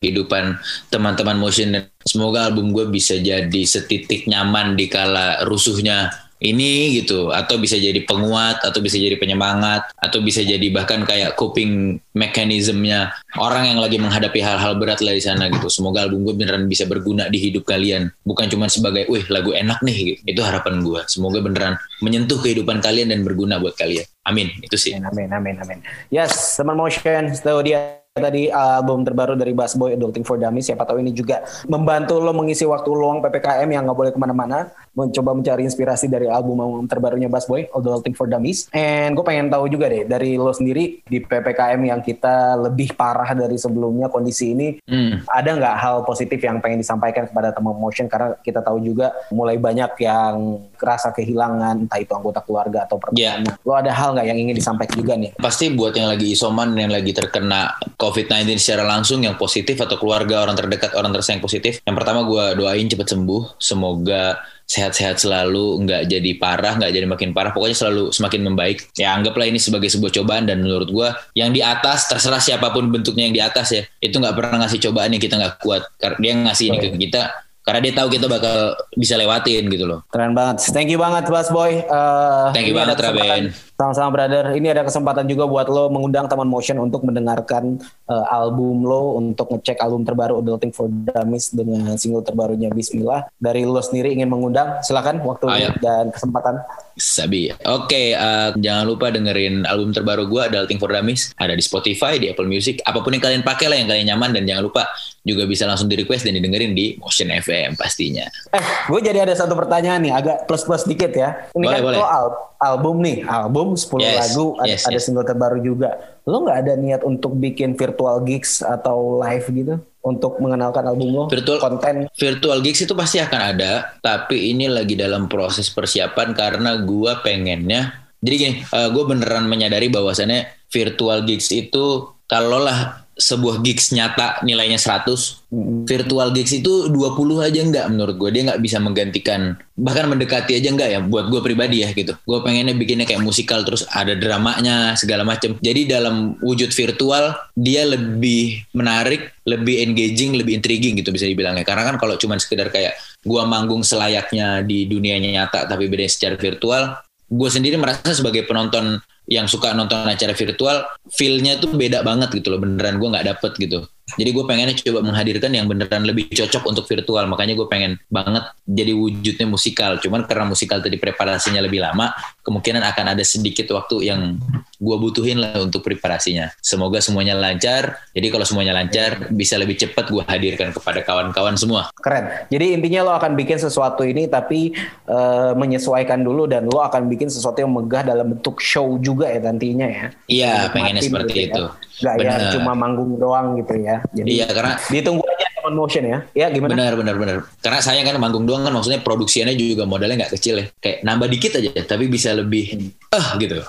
kehidupan 0.00 0.56
teman-teman 0.88 1.36
motion 1.36 1.76
semoga 2.08 2.48
album 2.48 2.72
gue 2.72 2.88
bisa 2.88 3.20
jadi 3.20 3.62
setitik 3.68 4.24
nyaman 4.24 4.72
di 4.74 4.88
kala 4.88 5.44
rusuhnya 5.44 6.08
ini 6.40 6.96
gitu 6.96 7.28
atau 7.30 7.60
bisa 7.60 7.76
jadi 7.76 8.00
penguat 8.08 8.64
atau 8.64 8.80
bisa 8.80 8.96
jadi 8.96 9.20
penyemangat 9.20 9.92
atau 10.00 10.24
bisa 10.24 10.40
jadi 10.40 10.72
bahkan 10.72 11.04
kayak 11.04 11.36
coping 11.36 12.00
mekanismenya 12.16 13.12
orang 13.36 13.68
yang 13.68 13.78
lagi 13.78 14.00
menghadapi 14.00 14.40
hal-hal 14.40 14.80
berat 14.80 15.04
lah 15.04 15.12
di 15.12 15.20
sana 15.20 15.52
gitu. 15.52 15.68
Semoga 15.68 16.08
album 16.08 16.24
gue 16.24 16.32
beneran 16.32 16.64
bisa 16.64 16.88
berguna 16.88 17.28
di 17.28 17.36
hidup 17.36 17.68
kalian. 17.68 18.08
Bukan 18.24 18.48
cuma 18.48 18.72
sebagai 18.72 19.04
wih 19.12 19.28
lagu 19.28 19.52
enak 19.52 19.84
nih 19.84 20.16
gitu. 20.16 20.20
itu 20.24 20.40
harapan 20.40 20.80
gue 20.80 21.00
semoga 21.12 21.44
beneran 21.44 21.76
menyentuh 22.00 22.40
kehidupan 22.40 22.80
kalian 22.80 23.12
dan 23.12 23.20
berguna 23.20 23.60
buat 23.60 23.76
kalian. 23.76 24.08
Amin. 24.24 24.48
Itu 24.64 24.80
sih. 24.80 24.96
Amin, 24.96 25.28
amin, 25.28 25.60
amin. 25.60 25.78
Yes, 26.08 26.56
teman 26.56 26.80
motion, 26.80 27.36
dia 27.60 27.99
tadi 28.18 28.50
album 28.50 29.06
terbaru 29.06 29.38
dari 29.38 29.54
Bass 29.54 29.78
Boy 29.78 29.94
Adulting 29.94 30.26
for 30.26 30.34
Dummies. 30.34 30.66
Siapa 30.66 30.82
tahu 30.82 30.98
ini 30.98 31.14
juga 31.14 31.46
membantu 31.70 32.18
lo 32.18 32.34
mengisi 32.34 32.66
waktu 32.66 32.90
luang 32.90 33.22
PPKM 33.22 33.70
yang 33.70 33.86
nggak 33.86 33.94
boleh 33.94 34.10
ke 34.10 34.18
mana-mana. 34.18 34.74
Mencoba 34.98 35.30
mencari 35.30 35.62
inspirasi 35.62 36.10
dari 36.10 36.26
album 36.26 36.58
terbarunya 36.90 37.30
Bass 37.30 37.46
Boy 37.46 37.70
Adulting 37.70 38.18
for 38.18 38.26
Dummies. 38.26 38.66
And 38.74 39.14
gue 39.14 39.22
pengen 39.22 39.46
tahu 39.46 39.70
juga 39.70 39.86
deh 39.86 40.10
dari 40.10 40.34
lo 40.34 40.50
sendiri 40.50 41.06
di 41.06 41.22
PPKM 41.22 41.78
yang 41.86 42.02
kita 42.02 42.58
lebih 42.58 42.98
parah 42.98 43.30
dari 43.30 43.54
sebelumnya 43.54 44.10
kondisi 44.10 44.52
ini 44.52 44.68
Hmm. 44.90 45.22
ada 45.30 45.54
nggak 45.54 45.76
hal 45.78 45.96
positif 46.02 46.42
yang 46.42 46.58
pengen 46.58 46.82
disampaikan 46.82 47.30
kepada 47.30 47.54
teman 47.54 47.78
motion? 47.78 48.10
Karena 48.10 48.34
kita 48.42 48.58
tahu 48.58 48.82
juga 48.82 49.14
mulai 49.30 49.54
banyak 49.54 49.94
yang 50.02 50.58
kerasa 50.74 51.14
kehilangan 51.14 51.86
entah 51.86 52.00
itu 52.02 52.10
anggota 52.10 52.42
keluarga 52.42 52.90
atau 52.90 52.98
pertemanan 52.98 53.46
lo 53.62 53.72
ada 53.78 53.94
hal 53.94 54.18
nggak 54.18 54.26
yang 54.26 54.38
ingin 54.40 54.56
disampaikan 54.58 54.96
juga 54.98 55.14
nih? 55.14 55.30
Pasti 55.38 55.70
buat 55.70 55.94
yang 55.94 56.10
lagi 56.10 56.34
isoman, 56.34 56.74
yang 56.74 56.90
lagi 56.90 57.14
terkena 57.14 57.70
COVID-19 58.00 58.56
secara 58.56 58.88
langsung, 58.88 59.20
yang 59.20 59.36
positif 59.36 59.76
atau 59.76 60.00
keluarga 60.00 60.40
orang 60.40 60.56
terdekat, 60.56 60.96
orang 60.96 61.12
tersayang 61.12 61.44
positif. 61.44 61.84
Yang 61.84 61.96
pertama 62.00 62.24
gue 62.24 62.56
doain 62.56 62.88
cepat 62.88 63.12
sembuh. 63.12 63.60
Semoga 63.60 64.40
sehat-sehat 64.64 65.20
selalu, 65.20 65.84
nggak 65.84 66.02
jadi 66.08 66.30
parah, 66.40 66.80
nggak 66.80 66.92
jadi 66.94 67.04
makin 67.04 67.36
parah. 67.36 67.52
Pokoknya 67.52 67.76
selalu 67.76 68.14
semakin 68.14 68.40
membaik. 68.48 68.88
Ya 68.96 69.12
anggaplah 69.12 69.44
ini 69.44 69.60
sebagai 69.60 69.92
sebuah 69.92 70.16
cobaan 70.16 70.48
dan 70.48 70.64
menurut 70.64 70.88
gue 70.88 71.08
yang 71.36 71.52
di 71.52 71.60
atas 71.60 72.08
terserah 72.08 72.40
siapa 72.40 72.72
pun 72.72 72.88
bentuknya 72.88 73.28
yang 73.28 73.36
di 73.36 73.42
atas 73.42 73.76
ya, 73.76 73.82
itu 74.00 74.16
nggak 74.16 74.32
pernah 74.32 74.64
ngasih 74.64 74.80
cobaan 74.88 75.12
yang 75.12 75.20
kita 75.20 75.36
nggak 75.36 75.60
kuat. 75.60 75.84
Karena 76.00 76.16
dia 76.22 76.32
ngasih 76.48 76.64
ini 76.72 76.78
ke 76.80 76.88
kita 76.96 77.50
karena 77.60 77.86
dia 77.86 77.94
tahu 78.02 78.08
kita 78.08 78.26
bakal 78.26 78.72
bisa 78.96 79.14
lewatin 79.20 79.68
gitu 79.68 79.84
loh. 79.84 80.00
Keren 80.08 80.32
banget. 80.32 80.64
Thank 80.72 80.88
you 80.88 80.98
banget 80.98 81.28
Bas 81.28 81.52
Boy. 81.52 81.84
Eh, 81.84 82.46
Thank 82.56 82.72
you 82.72 82.74
banget, 82.74 82.96
Raben. 82.98 83.52
Sama-sama 83.80 84.12
brother. 84.12 84.52
Ini 84.52 84.76
ada 84.76 84.84
kesempatan 84.84 85.24
juga 85.24 85.48
buat 85.48 85.64
lo 85.64 85.88
mengundang 85.88 86.28
teman 86.28 86.44
motion 86.44 86.76
untuk 86.76 87.00
mendengarkan 87.00 87.80
eh, 87.80 88.24
album 88.28 88.84
lo 88.84 89.16
untuk 89.16 89.48
ngecek 89.48 89.80
album 89.80 90.04
terbaru 90.04 90.44
Adulting 90.44 90.68
for 90.68 90.84
Dummies 90.84 91.48
dengan 91.48 91.96
single 91.96 92.20
terbarunya 92.20 92.68
Bismillah. 92.68 93.32
Dari 93.40 93.64
lo 93.64 93.80
sendiri 93.80 94.12
ingin 94.12 94.28
mengundang, 94.28 94.84
silakan 94.84 95.24
waktu 95.24 95.48
Ayo. 95.48 95.72
dan 95.80 96.12
kesempatan. 96.12 96.60
Sabi. 97.00 97.48
Oke, 97.64 98.12
eh, 98.12 98.48
jangan 98.52 98.84
lupa 98.84 99.08
dengerin 99.08 99.64
album 99.64 99.96
terbaru 99.96 100.28
gue, 100.28 100.52
Adulting 100.52 100.76
for 100.76 100.92
Dummies. 100.92 101.32
Ada 101.40 101.56
di 101.56 101.64
Spotify, 101.64 102.20
di 102.20 102.28
Apple 102.28 102.44
Music, 102.44 102.84
apa 102.84 103.00
pun 103.00 103.16
yang 103.16 103.24
kalian 103.24 103.40
pakai 103.40 103.72
lah 103.72 103.80
yang 103.80 103.88
kalian 103.88 104.12
nyaman 104.12 104.36
dan 104.36 104.44
jangan 104.44 104.68
lupa 104.68 104.84
juga 105.20 105.44
bisa 105.44 105.64
langsung 105.64 105.88
di 105.88 105.96
request 105.96 106.28
dan 106.28 106.36
didengerin 106.36 106.76
di 106.76 107.00
Motion 107.00 107.32
FM 107.32 107.80
pastinya. 107.80 108.28
Eh, 108.52 108.60
gue 108.92 109.00
jadi 109.00 109.24
ada 109.24 109.32
satu 109.32 109.56
pertanyaan 109.56 110.04
nih, 110.04 110.12
agak 110.12 110.44
plus-plus 110.44 110.84
dikit 110.84 111.16
ya. 111.16 111.48
Ini 111.52 111.64
Boleh, 111.64 111.72
kan 111.72 111.84
boleh. 111.88 111.96
lo 111.96 112.04
al- 112.04 112.36
album 112.60 113.00
nih, 113.00 113.24
album 113.24 113.69
10 113.76 114.00
Yes, 114.00 114.18
lagu, 114.34 114.54
ada, 114.58 114.70
yes, 114.70 114.82
ada 114.86 114.98
yes. 114.98 115.04
single 115.06 115.26
terbaru 115.26 115.58
juga. 115.60 116.18
Lo 116.24 116.42
nggak 116.46 116.58
ada 116.66 116.72
niat 116.78 117.02
untuk 117.02 117.34
bikin 117.36 117.74
virtual 117.74 118.22
gigs 118.22 118.62
atau 118.62 119.18
live 119.20 119.46
gitu 119.50 119.74
untuk 120.00 120.40
mengenalkan 120.40 120.86
album 120.88 121.08
lo? 121.12 121.24
Virtual- 121.28 121.60
konten 121.60 122.08
Virtual 122.16 122.58
gigs 122.64 122.80
itu 122.82 122.94
pasti 122.96 123.20
akan 123.20 123.40
ada, 123.56 123.72
tapi 124.00 124.54
ini 124.54 124.70
lagi 124.70 124.96
dalam 124.96 125.28
proses 125.28 125.68
persiapan 125.68 126.32
karena 126.32 126.80
gue 126.80 127.12
pengennya. 127.20 128.08
Jadi 128.20 128.34
gini, 128.36 128.54
gue 128.68 129.04
beneran 129.08 129.48
menyadari 129.48 129.88
bahwasannya 129.88 130.68
virtual 130.68 131.24
gigs 131.24 131.48
itu 131.52 132.04
kalau 132.28 132.60
lah 132.60 133.08
sebuah 133.20 133.60
gigs 133.60 133.92
nyata 133.92 134.40
nilainya 134.40 134.80
100, 134.80 135.84
virtual 135.84 136.32
gigs 136.32 136.56
itu 136.56 136.88
20 136.88 137.44
aja 137.44 137.60
enggak 137.60 137.86
menurut 137.92 138.16
gue. 138.16 138.30
Dia 138.32 138.42
nggak 138.48 138.60
bisa 138.64 138.80
menggantikan, 138.80 139.60
bahkan 139.76 140.08
mendekati 140.08 140.56
aja 140.56 140.72
enggak 140.72 140.88
ya 140.88 141.00
buat 141.04 141.28
gue 141.28 141.40
pribadi 141.44 141.84
ya 141.84 141.92
gitu. 141.92 142.16
Gue 142.24 142.40
pengennya 142.40 142.72
bikinnya 142.72 143.04
kayak 143.04 143.20
musikal 143.20 143.60
terus 143.60 143.84
ada 143.92 144.16
dramanya 144.16 144.96
segala 144.96 145.22
macem. 145.22 145.60
Jadi 145.60 145.84
dalam 145.84 146.40
wujud 146.40 146.72
virtual 146.72 147.36
dia 147.52 147.84
lebih 147.84 148.64
menarik, 148.72 149.36
lebih 149.44 149.84
engaging, 149.84 150.40
lebih 150.40 150.56
intriguing 150.56 150.96
gitu 150.96 151.12
bisa 151.12 151.28
dibilangnya. 151.28 151.68
Karena 151.68 151.84
kan 151.92 152.00
kalau 152.00 152.16
cuman 152.16 152.40
sekedar 152.40 152.72
kayak 152.72 152.96
gua 153.20 153.44
manggung 153.44 153.84
selayaknya 153.84 154.64
di 154.64 154.88
dunia 154.88 155.20
nyata 155.20 155.68
tapi 155.68 155.92
beda 155.92 156.08
secara 156.08 156.40
virtual, 156.40 156.96
gue 157.30 157.50
sendiri 157.50 157.78
merasa 157.78 158.10
sebagai 158.10 158.42
penonton 158.42 158.98
yang 159.30 159.46
suka 159.46 159.70
nonton 159.70 160.02
acara 160.02 160.34
virtual, 160.34 160.82
feel-nya 161.14 161.62
tuh 161.62 161.70
beda 161.70 162.02
banget 162.02 162.34
gitu 162.42 162.50
loh, 162.50 162.58
beneran 162.58 162.98
gue 162.98 163.08
nggak 163.08 163.26
dapet 163.30 163.52
gitu. 163.62 163.86
Jadi 164.16 164.30
gue 164.32 164.44
pengennya 164.46 164.74
coba 164.74 165.00
menghadirkan 165.04 165.50
yang 165.54 165.66
beneran 165.70 166.02
lebih 166.02 166.30
cocok 166.32 166.62
untuk 166.66 166.84
virtual, 166.88 167.28
makanya 167.30 167.54
gue 167.54 167.68
pengen 167.70 167.98
banget 168.10 168.44
jadi 168.66 168.92
wujudnya 168.96 169.46
musikal. 169.46 170.00
Cuman 170.02 170.26
karena 170.26 170.48
musikal 170.48 170.82
tadi 170.82 170.96
preparasinya 170.96 171.62
lebih 171.62 171.84
lama, 171.84 172.10
kemungkinan 172.42 172.82
akan 172.82 173.14
ada 173.14 173.24
sedikit 173.26 173.70
waktu 173.76 174.10
yang 174.10 174.40
gue 174.80 174.96
butuhin 174.96 175.38
lah 175.38 175.60
untuk 175.60 175.84
preparasinya. 175.84 176.50
Semoga 176.64 177.04
semuanya 177.04 177.36
lancar. 177.36 178.00
Jadi 178.16 178.26
kalau 178.32 178.46
semuanya 178.48 178.72
lancar, 178.72 179.28
bisa 179.30 179.60
lebih 179.60 179.76
cepat 179.76 180.08
gue 180.08 180.24
hadirkan 180.24 180.72
kepada 180.72 181.04
kawan-kawan 181.04 181.54
semua. 181.60 181.92
keren. 182.00 182.48
Jadi 182.48 182.72
intinya 182.72 183.04
lo 183.04 183.12
akan 183.20 183.36
bikin 183.36 183.60
sesuatu 183.60 184.02
ini 184.02 184.24
tapi 184.24 184.72
eh, 185.04 185.52
menyesuaikan 185.52 186.24
dulu 186.24 186.48
dan 186.48 186.64
lo 186.64 186.80
akan 186.80 187.12
bikin 187.12 187.28
sesuatu 187.28 187.60
yang 187.60 187.70
megah 187.70 188.02
dalam 188.08 188.32
bentuk 188.32 188.56
show 188.62 188.96
juga 188.96 189.28
ya 189.28 189.40
nantinya 189.44 189.86
ya. 189.86 190.06
Iya, 190.30 190.54
pengennya 190.72 191.02
seperti 191.04 191.32
gitu 191.46 191.50
itu. 191.50 191.64
Ya. 192.00 192.16
Gak 192.16 192.16
ya 192.24 192.34
cuma 192.56 192.72
manggung 192.72 193.20
doang 193.20 193.60
gitu 193.60 193.76
ya. 193.76 193.99
Jadi 194.14 194.28
Iya, 194.28 194.46
karena 194.50 194.72
ditunggu 194.88 195.22
aja 195.24 195.46
teman 195.60 195.74
motion 195.76 196.04
ya. 196.08 196.18
Ya 196.32 196.46
gimana? 196.48 196.72
Benar, 196.72 196.92
benar, 196.96 197.14
benar. 197.20 197.36
Karena 197.60 197.80
saya 197.84 198.00
kan 198.00 198.16
manggung 198.16 198.48
doang 198.48 198.64
kan 198.64 198.72
maksudnya 198.72 199.00
produksiannya 199.04 199.54
juga 199.54 199.84
modalnya 199.84 200.26
nggak 200.26 200.32
kecil 200.38 200.60
ya. 200.60 200.66
Kayak 200.80 200.98
nambah 201.04 201.28
dikit 201.28 201.52
aja, 201.60 201.70
tapi 201.84 202.08
bisa 202.08 202.32
lebih 202.32 202.92
eh 203.12 203.26
gitu. 203.36 203.60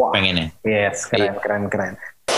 Wah. 0.00 0.10
Pengennya. 0.10 0.50
Yes, 0.66 1.06
keren, 1.06 1.38
keren, 1.38 1.62
keren. 1.70 1.94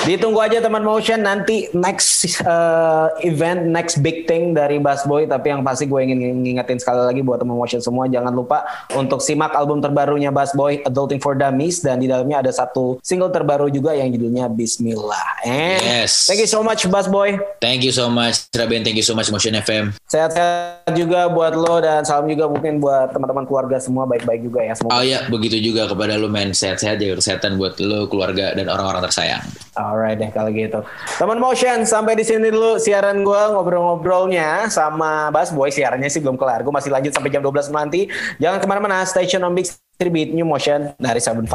Ditunggu 0.07 0.39
aja 0.39 0.63
teman 0.63 0.87
motion 0.87 1.19
nanti 1.19 1.67
next 1.75 2.39
uh, 2.47 3.11
event, 3.27 3.67
next 3.67 3.99
big 4.07 4.23
thing 4.31 4.55
dari 4.55 4.79
Bass 4.79 5.03
Boy. 5.03 5.27
Tapi 5.27 5.51
yang 5.51 5.67
pasti 5.67 5.91
gue 5.91 5.99
ingin 5.99 6.47
ngingetin 6.47 6.79
sekali 6.79 7.03
lagi 7.03 7.27
buat 7.27 7.43
teman 7.43 7.59
motion 7.59 7.83
semua, 7.83 8.07
jangan 8.07 8.31
lupa 8.31 8.63
untuk 8.95 9.19
simak 9.19 9.51
album 9.59 9.83
terbarunya 9.83 10.31
Bass 10.31 10.55
Boy, 10.55 10.79
Adulting 10.87 11.19
for 11.19 11.35
Dummies, 11.35 11.83
dan 11.83 11.99
di 11.99 12.07
dalamnya 12.07 12.47
ada 12.47 12.55
satu 12.55 13.03
single 13.03 13.35
terbaru 13.35 13.67
juga 13.67 13.99
yang 13.99 14.15
judulnya 14.15 14.47
Bismillah. 14.47 15.43
And 15.43 15.83
Yes. 15.83 16.31
thank 16.31 16.39
you 16.39 16.47
so 16.47 16.63
much 16.63 16.87
Bass 16.87 17.11
Boy. 17.11 17.43
Thank 17.59 17.83
you 17.83 17.91
so 17.91 18.07
much, 18.07 18.47
Raben. 18.55 18.87
Thank 18.87 19.03
you 19.03 19.07
so 19.07 19.19
much, 19.19 19.27
Motion 19.35 19.59
FM. 19.59 19.91
Sehat-sehat 20.07 20.95
juga 20.95 21.27
buat 21.35 21.59
lo 21.59 21.83
dan 21.83 22.07
salam 22.07 22.31
juga 22.31 22.47
mungkin 22.47 22.79
buat 22.79 23.11
teman-teman 23.11 23.43
keluarga 23.43 23.83
semua 23.83 24.07
baik-baik 24.07 24.47
juga 24.47 24.63
ya. 24.63 24.79
Semoga 24.79 24.95
Oh 24.95 25.03
iya, 25.03 25.27
begitu 25.27 25.59
juga 25.59 25.91
kepada 25.91 26.15
lu 26.15 26.31
men. 26.31 26.55
Sehat-sehat 26.55 27.03
jaga 27.03 27.19
kesehatan 27.19 27.59
buat 27.59 27.83
lu, 27.83 28.07
keluarga, 28.07 28.55
dan 28.55 28.71
orang-orang 28.71 29.03
tersayang. 29.03 29.43
Alright 29.75 29.96
deh 30.17 30.31
kalau 30.31 30.51
gitu. 30.53 30.85
Teman 31.17 31.41
motion 31.41 31.89
sampai 31.89 32.19
di 32.19 32.25
sini 32.25 32.53
dulu 32.53 32.77
siaran 32.77 33.25
gue 33.25 33.43
ngobrol-ngobrolnya 33.57 34.69
sama 34.69 35.33
Bas 35.33 35.51
Boy. 35.51 35.73
Siarannya 35.73 36.13
sih 36.13 36.21
belum 36.21 36.37
kelar. 36.37 36.61
Gue 36.61 36.75
masih 36.75 36.93
lanjut 36.93 37.13
sampai 37.17 37.33
jam 37.33 37.41
12 37.41 37.73
nanti. 37.73 38.11
Jangan 38.37 38.59
ke 38.61 38.67
mana-mana. 38.69 39.03
Station 39.09 39.41
on 39.47 39.57
Big 39.57 39.73
Beat 39.99 40.37
New 40.37 40.45
Motion 40.45 40.93
dari 41.01 41.21
75. 41.21 41.49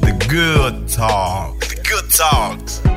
The 0.00 0.14
good 0.30 0.88
talk. 0.88 1.60
The 1.68 1.78
good 1.84 2.08
talks. 2.08 2.95